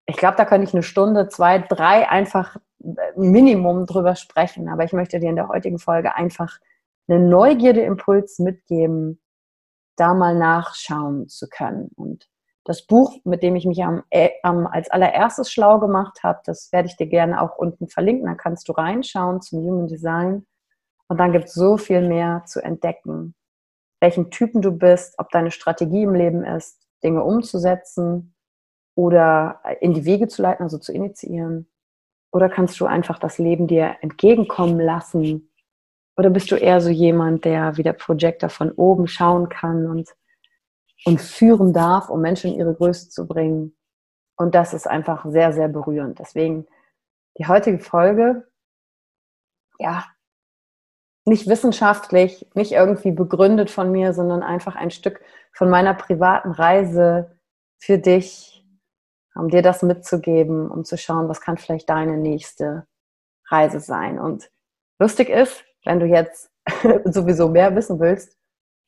ich 0.06 0.18
glaube, 0.18 0.38
da 0.38 0.46
könnte 0.46 0.68
ich 0.68 0.74
eine 0.74 0.84
Stunde, 0.84 1.28
zwei, 1.28 1.60
drei 1.60 2.10
einfach 2.10 2.58
äh, 2.84 2.92
Minimum 3.16 3.86
drüber 3.86 4.16
sprechen. 4.16 4.70
Aber 4.70 4.84
ich 4.84 4.94
möchte 4.94 5.20
dir 5.20 5.30
in 5.30 5.36
der 5.36 5.48
heutigen 5.48 5.80
Folge 5.80 6.16
einfach 6.16 6.60
einen 7.08 7.30
Neugierdeimpuls 7.30 8.40
mitgeben, 8.40 9.22
da 9.96 10.14
mal 10.14 10.36
nachschauen 10.36 11.28
zu 11.28 11.48
können. 11.50 11.90
Und 11.96 12.28
das 12.64 12.86
Buch, 12.86 13.18
mit 13.24 13.44
dem 13.44 13.56
ich 13.56 13.66
mich 13.66 13.84
am, 13.84 14.04
äh, 14.10 14.30
am, 14.44 14.68
als 14.68 14.90
allererstes 14.90 15.52
schlau 15.52 15.80
gemacht 15.80 16.24
habe, 16.24 16.42
das 16.46 16.72
werde 16.72 16.88
ich 16.88 16.96
dir 16.96 17.08
gerne 17.08 17.42
auch 17.42 17.58
unten 17.58 17.88
verlinken. 17.88 18.28
Da 18.28 18.36
kannst 18.36 18.68
du 18.68 18.74
reinschauen 18.74 19.42
zum 19.42 19.60
Human 19.60 19.88
Design. 19.88 20.46
Und 21.08 21.18
dann 21.20 21.32
gibt 21.32 21.46
es 21.46 21.54
so 21.54 21.78
viel 21.78 22.08
mehr 22.08 22.44
zu 22.46 22.64
entdecken. 22.64 23.36
Welchen 24.00 24.32
Typen 24.32 24.62
du 24.62 24.72
bist, 24.72 25.16
ob 25.18 25.30
deine 25.30 25.52
Strategie 25.52 26.04
im 26.04 26.16
Leben 26.16 26.44
ist, 26.44 26.88
Dinge 27.04 27.24
umzusetzen, 27.24 28.34
oder 28.96 29.62
in 29.80 29.94
die 29.94 30.06
Wege 30.06 30.28
zu 30.28 30.42
leiten, 30.42 30.64
also 30.64 30.78
zu 30.78 30.94
initiieren? 30.94 31.68
Oder 32.32 32.50
kannst 32.50 32.80
du 32.80 32.86
einfach 32.86 33.20
das 33.20 33.38
Leben 33.38 33.68
dir 33.68 33.98
entgegenkommen 34.02 34.80
lassen? 34.80 35.52
Oder 36.18 36.30
bist 36.30 36.52
du 36.52 36.56
eher 36.56 36.82
so 36.82 36.90
jemand, 36.90 37.46
der 37.46 37.78
wie 37.78 37.84
der 37.84 37.94
Projector 37.94 38.50
von 38.50 38.72
oben 38.72 39.08
schauen 39.08 39.50
kann 39.50 39.88
und, 39.88 40.10
und 41.06 41.22
führen 41.22 41.74
darf, 41.74 42.10
um 42.10 42.22
Menschen 42.22 42.52
in 42.52 42.60
ihre 42.60 42.74
Größe 42.74 43.10
zu 43.10 43.28
bringen? 43.28 43.76
Und 44.38 44.56
das 44.56 44.74
ist 44.74 44.88
einfach 44.88 45.26
sehr, 45.30 45.54
sehr 45.54 45.68
berührend. 45.68 46.20
Deswegen 46.20 46.68
die 47.38 47.48
heutige 47.48 47.80
Folge, 47.80 48.48
ja, 49.80 50.06
nicht 51.26 51.48
wissenschaftlich, 51.48 52.48
nicht 52.56 52.72
irgendwie 52.72 53.12
begründet 53.12 53.70
von 53.70 53.92
mir, 53.92 54.14
sondern 54.14 54.42
einfach 54.42 54.76
ein 54.76 54.92
Stück 54.92 55.22
von 55.54 55.70
meiner 55.70 55.94
privaten 55.94 56.52
Reise 56.52 57.38
für 57.78 57.98
dich, 57.98 58.51
um 59.36 59.50
dir 59.50 59.62
das 59.62 59.82
mitzugeben, 59.82 60.70
um 60.70 60.84
zu 60.84 60.98
schauen, 60.98 61.30
was 61.30 61.42
kann 61.42 61.58
vielleicht 61.58 61.90
deine 61.90 62.18
nächste 62.18 62.86
Reise 63.48 63.80
sein. 63.80 64.20
Und 64.20 64.52
lustig 65.00 65.30
ist, 65.30 65.64
wenn 65.86 66.00
du 66.00 66.06
jetzt 66.06 66.52
sowieso 67.06 67.50
mehr 67.50 67.76
wissen 67.76 68.00
willst, 68.00 68.38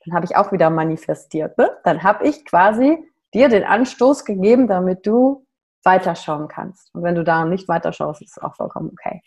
dann 0.06 0.16
habe 0.16 0.26
ich 0.26 0.36
auch 0.36 0.52
wieder 0.52 0.70
manifestiert. 0.70 1.58
Ne? 1.58 1.72
Dann 1.84 2.04
habe 2.04 2.28
ich 2.28 2.46
quasi 2.46 2.98
dir 3.34 3.50
den 3.50 3.64
Anstoß 3.64 4.26
gegeben, 4.26 4.68
damit 4.68 5.06
du 5.08 5.46
weiterschauen 5.84 6.48
kannst. 6.48 6.94
Und 6.94 7.04
wenn 7.04 7.16
du 7.16 7.24
da 7.24 7.46
nicht 7.46 7.68
weiterschaust, 7.68 8.22
ist 8.22 8.38
es 8.38 8.44
auch 8.44 8.56
vollkommen 8.56 8.90
okay. 8.92 9.22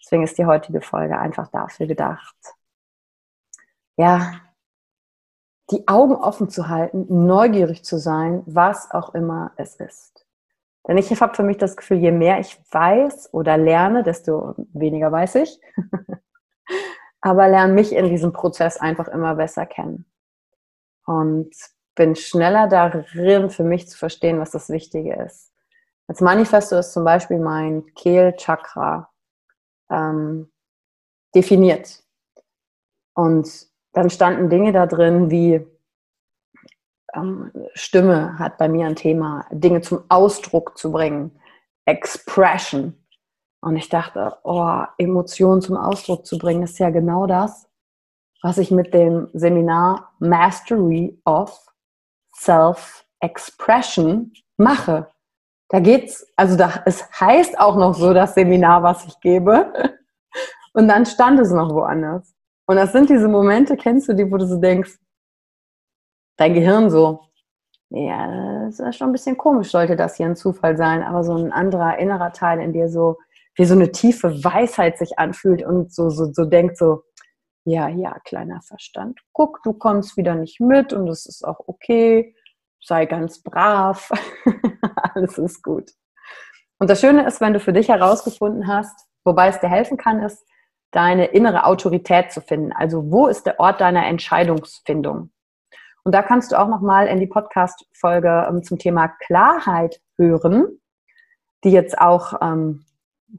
Deswegen 0.00 0.24
ist 0.24 0.38
die 0.38 0.46
heutige 0.46 0.80
Folge 0.80 1.18
einfach 1.18 1.48
dafür 1.48 1.86
gedacht. 1.86 2.36
Ja, 3.96 4.40
die 5.70 5.86
Augen 5.86 6.16
offen 6.16 6.50
zu 6.50 6.68
halten, 6.68 7.06
neugierig 7.26 7.84
zu 7.84 7.98
sein, 7.98 8.42
was 8.46 8.90
auch 8.90 9.14
immer 9.14 9.52
es 9.56 9.76
ist. 9.76 10.11
Denn 10.88 10.98
ich 10.98 11.10
habe 11.20 11.34
für 11.34 11.42
mich 11.42 11.58
das 11.58 11.76
Gefühl, 11.76 11.98
je 11.98 12.10
mehr 12.10 12.40
ich 12.40 12.58
weiß 12.72 13.32
oder 13.32 13.56
lerne, 13.56 14.02
desto 14.02 14.54
weniger 14.72 15.12
weiß 15.12 15.36
ich. 15.36 15.60
Aber 17.20 17.48
lerne 17.48 17.72
mich 17.72 17.94
in 17.94 18.08
diesem 18.08 18.32
Prozess 18.32 18.78
einfach 18.78 19.06
immer 19.08 19.36
besser 19.36 19.64
kennen. 19.64 20.06
Und 21.06 21.54
bin 21.94 22.16
schneller 22.16 22.68
darin, 22.68 23.50
für 23.50 23.64
mich 23.64 23.88
zu 23.88 23.96
verstehen, 23.96 24.40
was 24.40 24.50
das 24.50 24.70
Wichtige 24.70 25.14
ist. 25.14 25.52
Als 26.08 26.20
Manifesto 26.20 26.76
ist 26.76 26.92
zum 26.92 27.04
Beispiel 27.04 27.38
mein 27.38 27.86
Kehlchakra 27.94 29.10
ähm, 29.90 30.50
definiert. 31.34 32.02
Und 33.14 33.66
dann 33.92 34.10
standen 34.10 34.48
Dinge 34.48 34.72
da 34.72 34.86
drin 34.86 35.30
wie 35.30 35.66
Stimme 37.74 38.38
hat 38.38 38.58
bei 38.58 38.68
mir 38.68 38.86
ein 38.86 38.96
Thema, 38.96 39.44
Dinge 39.50 39.80
zum 39.82 40.04
Ausdruck 40.08 40.78
zu 40.78 40.90
bringen, 40.92 41.38
Expression. 41.84 42.94
Und 43.60 43.76
ich 43.76 43.88
dachte, 43.88 44.36
oh, 44.42 44.82
Emotionen 44.98 45.60
zum 45.60 45.76
Ausdruck 45.76 46.26
zu 46.26 46.38
bringen, 46.38 46.62
ist 46.62 46.78
ja 46.78 46.90
genau 46.90 47.26
das, 47.26 47.68
was 48.42 48.58
ich 48.58 48.70
mit 48.70 48.92
dem 48.92 49.28
Seminar 49.34 50.12
Mastery 50.18 51.20
of 51.24 51.58
Self-Expression 52.34 54.32
mache. 54.56 55.08
Da 55.68 55.80
geht's, 55.80 56.26
also 56.36 56.56
da, 56.56 56.82
es 56.86 57.08
heißt 57.20 57.58
auch 57.58 57.76
noch 57.76 57.94
so 57.94 58.12
das 58.12 58.34
Seminar, 58.34 58.82
was 58.82 59.06
ich 59.06 59.20
gebe. 59.20 59.72
Und 60.74 60.88
dann 60.88 61.06
stand 61.06 61.38
es 61.40 61.50
noch 61.50 61.72
woanders. 61.72 62.34
Und 62.66 62.76
das 62.76 62.92
sind 62.92 63.10
diese 63.10 63.28
Momente, 63.28 63.76
kennst 63.76 64.08
du 64.08 64.14
die, 64.14 64.30
wo 64.30 64.38
du 64.38 64.46
so 64.46 64.58
denkst, 64.58 64.98
dein 66.36 66.54
Gehirn 66.54 66.90
so, 66.90 67.20
ja, 67.90 68.64
das 68.64 68.80
ist 68.80 68.96
schon 68.96 69.10
ein 69.10 69.12
bisschen 69.12 69.36
komisch, 69.36 69.70
sollte 69.70 69.96
das 69.96 70.16
hier 70.16 70.26
ein 70.26 70.36
Zufall 70.36 70.76
sein, 70.76 71.02
aber 71.02 71.24
so 71.24 71.34
ein 71.34 71.52
anderer 71.52 71.98
innerer 71.98 72.32
Teil 72.32 72.60
in 72.60 72.72
dir 72.72 72.88
so, 72.88 73.18
wie 73.54 73.66
so 73.66 73.74
eine 73.74 73.92
tiefe 73.92 74.42
Weisheit 74.42 74.96
sich 74.96 75.18
anfühlt 75.18 75.62
und 75.62 75.92
so, 75.92 76.08
so, 76.08 76.32
so 76.32 76.44
denkt 76.46 76.78
so, 76.78 77.02
ja, 77.64 77.88
ja, 77.88 78.18
kleiner 78.24 78.60
Verstand, 78.62 79.20
guck, 79.32 79.62
du 79.62 79.72
kommst 79.72 80.16
wieder 80.16 80.34
nicht 80.34 80.60
mit 80.60 80.92
und 80.92 81.08
es 81.08 81.26
ist 81.26 81.44
auch 81.44 81.60
okay, 81.66 82.34
sei 82.80 83.06
ganz 83.06 83.42
brav, 83.42 84.10
alles 85.14 85.38
ist 85.38 85.62
gut. 85.62 85.92
Und 86.78 86.90
das 86.90 87.00
Schöne 87.00 87.26
ist, 87.26 87.40
wenn 87.40 87.52
du 87.52 87.60
für 87.60 87.72
dich 87.72 87.88
herausgefunden 87.88 88.66
hast, 88.66 89.06
wobei 89.24 89.48
es 89.48 89.60
dir 89.60 89.68
helfen 89.68 89.96
kann, 89.96 90.20
ist, 90.22 90.44
deine 90.90 91.26
innere 91.26 91.64
Autorität 91.64 92.32
zu 92.32 92.40
finden. 92.40 92.72
Also 92.72 93.10
wo 93.10 93.26
ist 93.28 93.46
der 93.46 93.60
Ort 93.60 93.80
deiner 93.80 94.06
Entscheidungsfindung? 94.06 95.30
Und 96.04 96.12
da 96.12 96.22
kannst 96.22 96.52
du 96.52 96.58
auch 96.58 96.68
nochmal 96.68 97.06
in 97.06 97.20
die 97.20 97.26
Podcast-Folge 97.26 98.46
ähm, 98.48 98.62
zum 98.62 98.78
Thema 98.78 99.08
Klarheit 99.08 100.00
hören, 100.16 100.80
die 101.64 101.70
jetzt 101.70 101.98
auch 101.98 102.40
ähm, 102.40 102.84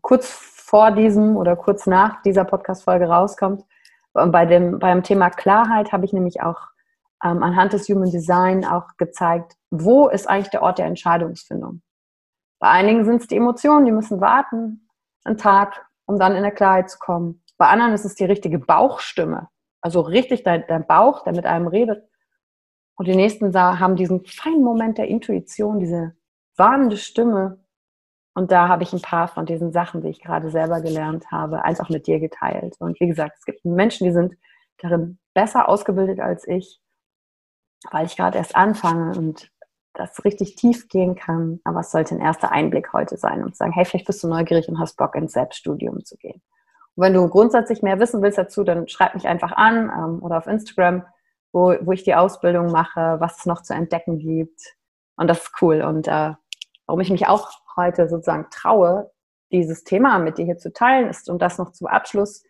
kurz 0.02 0.30
vor 0.30 0.92
diesem 0.92 1.36
oder 1.36 1.56
kurz 1.56 1.86
nach 1.86 2.22
dieser 2.22 2.46
Podcast-Folge 2.46 3.08
rauskommt. 3.08 3.64
Bei 4.14 4.46
dem, 4.46 4.80
beim 4.80 5.04
Thema 5.04 5.30
Klarheit 5.30 5.92
habe 5.92 6.06
ich 6.06 6.14
nämlich 6.14 6.42
auch 6.42 6.60
ähm, 7.24 7.42
anhand 7.44 7.74
des 7.74 7.88
Human 7.90 8.12
Design 8.12 8.66
auch 8.66 8.88
gezeigt, 8.98 9.56
wo 9.72 10.08
ist 10.08 10.30
eigentlich 10.30 10.50
der 10.50 10.62
Ort 10.62 10.78
der 10.78 10.86
Entscheidungsfindung. 10.86 11.82
Bei 12.60 12.70
einigen 12.70 13.06
sind 13.06 13.22
es 13.22 13.28
die 13.28 13.38
Emotionen, 13.38 13.86
die 13.86 13.92
müssen 13.92 14.22
warten, 14.22 14.88
einen 15.26 15.38
Tag, 15.38 15.86
um 16.06 16.20
dann 16.20 16.36
in 16.36 16.44
der 16.44 16.52
Klarheit 16.52 16.90
zu 16.90 17.00
kommen. 17.00 17.44
Bei 17.58 17.68
anderen 17.68 17.94
ist 17.94 18.06
es 18.06 18.16
die 18.16 18.26
richtige 18.26 18.60
Bauchstimme, 18.60 19.50
also 19.82 20.02
richtig 20.02 20.44
dein, 20.44 20.66
dein 20.68 20.86
Bauch, 20.86 21.24
der 21.24 21.34
mit 21.34 21.46
einem 21.46 21.68
redet. 21.68 22.08
Und 22.96 23.08
die 23.08 23.16
nächsten 23.16 23.54
haben 23.56 23.96
diesen 23.96 24.24
feinen 24.26 24.64
Moment 24.64 24.98
der 24.98 25.08
Intuition, 25.08 25.80
diese 25.80 26.16
warnende 26.56 26.98
Stimme. 26.98 27.64
Und 28.36 28.52
da 28.52 28.68
habe 28.68 28.84
ich 28.84 28.94
ein 28.94 29.02
paar 29.02 29.28
von 29.28 29.46
diesen 29.46 29.72
Sachen, 29.72 30.02
die 30.02 30.10
ich 30.10 30.22
gerade 30.22 30.50
selber 30.50 30.82
gelernt 30.82 31.32
habe, 31.32 31.64
einfach 31.64 31.90
mit 31.90 32.08
dir 32.08 32.20
geteilt. 32.20 32.76
Und 32.80 33.00
wie 33.00 33.08
gesagt, 33.08 33.38
es 33.40 33.46
gibt 33.46 33.64
Menschen, 33.66 34.06
die 34.06 34.14
sind 34.14 34.36
darin 34.78 35.20
besser 35.34 35.70
ausgebildet 35.70 36.20
als 36.20 36.48
ich, 36.48 36.80
weil 37.92 38.06
ich 38.06 38.16
gerade 38.16 38.38
erst 38.38 38.56
anfange 38.56 39.18
und 39.18 39.52
das 39.94 40.24
richtig 40.26 40.56
tief 40.56 40.88
gehen 40.88 41.16
kann. 41.16 41.60
Aber 41.64 41.82
es 41.82 41.92
sollte 41.92 42.16
ein 42.16 42.22
erster 42.22 42.52
Einblick 42.52 42.94
heute 42.94 43.18
sein 43.18 43.44
und 43.44 43.56
sagen, 43.56 43.72
hey, 43.72 43.86
vielleicht 43.86 44.08
bist 44.08 44.24
du 44.24 44.28
neugierig 44.28 44.68
und 44.68 44.80
hast 44.80 44.98
Bock 44.98 45.16
ins 45.16 45.34
Selbststudium 45.34 46.04
zu 46.04 46.18
gehen. 46.18 46.42
wenn 46.96 47.14
du 47.14 47.28
grundsätzlich 47.28 47.82
mehr 47.82 48.00
wissen 48.00 48.22
willst 48.22 48.38
dazu, 48.38 48.64
dann 48.64 48.88
schreib 48.88 49.16
mich 49.16 49.28
einfach 49.28 49.52
an 49.52 49.92
ähm, 49.96 50.24
oder 50.24 50.38
auf 50.38 50.48
Instagram, 50.48 51.04
wo, 51.54 51.76
wo 51.82 51.92
ich 51.94 52.04
die 52.04 52.16
Ausbildung 52.16 52.72
mache, 52.72 53.18
was 53.20 53.40
es 53.40 53.46
noch 53.46 53.62
zu 53.62 53.74
entdecken 53.74 54.20
gibt. 54.20 54.60
Und 55.16 55.28
das 55.28 55.44
ist 55.44 55.52
cool. 55.62 55.82
Und 55.84 56.08
äh, 56.08 56.34
warum 56.86 57.00
ich 57.00 57.12
mich 57.12 57.28
auch 57.28 57.52
heute 57.78 58.10
sozusagen 58.10 58.48
traue, 58.50 59.12
dieses 59.52 59.84
Thema 59.84 60.18
mit 60.20 60.38
dir 60.38 60.46
hier 60.46 60.58
zu 60.58 60.74
teilen, 60.74 61.08
ist 61.10 61.30
und 61.30 61.42
das 61.42 61.60
noch 61.60 61.72
zum 61.72 61.88
Abschluss. 61.88 62.44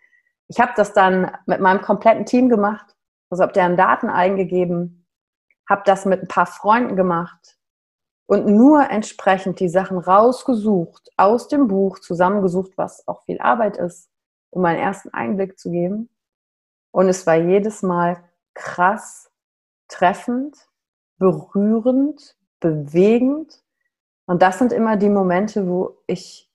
Ich 0.48 0.60
habe 0.60 0.72
das 0.76 0.94
dann 0.94 1.32
mit 1.46 1.60
meinem 1.60 1.82
kompletten 1.82 2.26
Team 2.26 2.50
gemacht, 2.50 2.96
also 3.30 3.44
habe 3.44 3.54
deren 3.54 3.78
Daten 3.78 4.10
eingegeben, 4.10 5.06
habe 5.70 5.84
das 5.86 6.06
mit 6.06 6.22
ein 6.22 6.28
paar 6.28 6.46
Freunden 6.46 6.96
gemacht 6.96 7.58
und 8.26 8.48
nur 8.48 8.90
entsprechend 8.90 9.60
die 9.60 9.70
Sachen 9.70 9.98
rausgesucht, 9.98 11.12
aus 11.18 11.50
dem 11.50 11.68
Buch 11.68 12.00
zusammengesucht, 12.00 12.72
was 12.78 13.06
auch 13.08 13.24
viel 13.26 13.40
Arbeit 13.40 13.78
ist, 13.78 14.10
um 14.50 14.64
einen 14.64 14.80
ersten 14.80 15.10
Einblick 15.10 15.60
zu 15.60 15.72
geben. 15.72 16.10
Und 16.92 17.10
es 17.10 17.28
war 17.28 17.36
jedes 17.36 17.82
Mal 17.82 18.24
krass, 18.54 19.32
treffend, 19.88 20.58
berührend, 21.18 22.36
bewegend. 22.60 23.64
Und 24.26 24.42
das 24.42 24.60
sind 24.60 24.72
immer 24.72 24.98
die 24.98 25.10
Momente, 25.10 25.68
wo 25.68 25.98
ich 26.08 26.52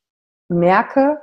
merke, 0.48 1.20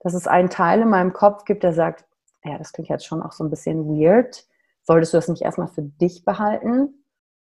dass 0.00 0.14
es 0.14 0.26
einen 0.26 0.50
Teil 0.50 0.82
in 0.82 0.88
meinem 0.88 1.12
Kopf 1.12 1.44
gibt, 1.44 1.62
der 1.62 1.72
sagt, 1.72 2.04
ja, 2.44 2.56
das 2.56 2.72
klingt 2.72 2.88
jetzt 2.88 3.06
schon 3.06 3.22
auch 3.22 3.32
so 3.32 3.44
ein 3.44 3.50
bisschen 3.50 3.88
weird. 3.88 4.46
Solltest 4.84 5.12
du 5.12 5.18
das 5.18 5.28
nicht 5.28 5.42
erstmal 5.42 5.68
für 5.68 5.82
dich 5.82 6.24
behalten? 6.24 7.04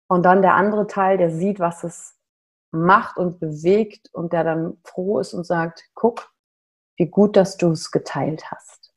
Und 0.09 0.23
dann 0.23 0.41
der 0.41 0.55
andere 0.55 0.87
Teil, 0.87 1.19
der 1.19 1.31
sieht, 1.31 1.61
was 1.61 1.85
es 1.85 2.17
macht 2.71 3.17
und 3.19 3.41
bewegt 3.41 4.09
und 4.13 4.33
der 4.33 4.45
dann 4.45 4.79
froh 4.85 5.19
ist 5.19 5.35
und 5.35 5.45
sagt, 5.45 5.85
guck, 5.95 6.33
wie 6.97 7.07
gut, 7.07 7.37
dass 7.37 7.57
du 7.57 7.71
es 7.73 7.91
geteilt 7.91 8.51
hast. 8.51 8.93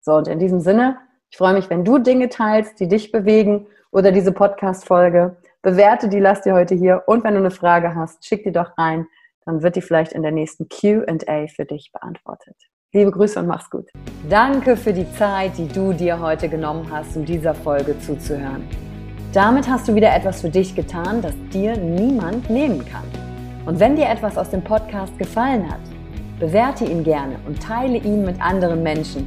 So, 0.00 0.14
und 0.14 0.28
in 0.28 0.38
diesem 0.38 0.60
Sinne, 0.60 0.98
ich 1.30 1.38
freue 1.38 1.54
mich, 1.54 1.68
wenn 1.70 1.84
du 1.84 1.98
Dinge 1.98 2.28
teilst, 2.28 2.78
die 2.80 2.88
dich 2.88 3.12
bewegen 3.12 3.66
oder 3.90 4.12
diese 4.12 4.32
Podcast-Folge. 4.32 5.36
Bewerte 5.62 6.08
die, 6.08 6.20
lass 6.20 6.42
dir 6.42 6.54
heute 6.54 6.74
hier. 6.74 7.02
Und 7.06 7.24
wenn 7.24 7.34
du 7.34 7.40
eine 7.40 7.50
Frage 7.50 7.94
hast, 7.94 8.24
schick 8.24 8.44
die 8.44 8.52
doch 8.52 8.78
rein. 8.78 9.06
Dann 9.44 9.62
wird 9.62 9.76
die 9.76 9.82
vielleicht 9.82 10.12
in 10.12 10.22
der 10.22 10.32
nächsten 10.32 10.68
QA 10.68 11.46
für 11.48 11.64
dich 11.64 11.90
beantwortet. 11.92 12.56
Liebe 12.92 13.10
Grüße 13.10 13.38
und 13.38 13.46
mach's 13.46 13.68
gut. 13.68 13.90
Danke 14.28 14.76
für 14.76 14.92
die 14.92 15.10
Zeit, 15.12 15.58
die 15.58 15.68
du 15.68 15.92
dir 15.92 16.20
heute 16.20 16.48
genommen 16.48 16.88
hast, 16.90 17.16
um 17.16 17.24
dieser 17.24 17.54
Folge 17.54 17.98
zuzuhören. 17.98 18.66
Damit 19.32 19.68
hast 19.68 19.88
du 19.88 19.94
wieder 19.94 20.14
etwas 20.14 20.40
für 20.40 20.48
dich 20.48 20.74
getan, 20.74 21.20
das 21.20 21.34
dir 21.52 21.76
niemand 21.76 22.48
nehmen 22.48 22.84
kann. 22.86 23.04
Und 23.66 23.80
wenn 23.80 23.96
dir 23.96 24.08
etwas 24.08 24.38
aus 24.38 24.50
dem 24.50 24.62
Podcast 24.62 25.18
gefallen 25.18 25.70
hat, 25.70 25.80
bewerte 26.38 26.84
ihn 26.84 27.02
gerne 27.04 27.36
und 27.46 27.62
teile 27.62 27.98
ihn 27.98 28.24
mit 28.24 28.40
anderen 28.40 28.82
Menschen, 28.82 29.26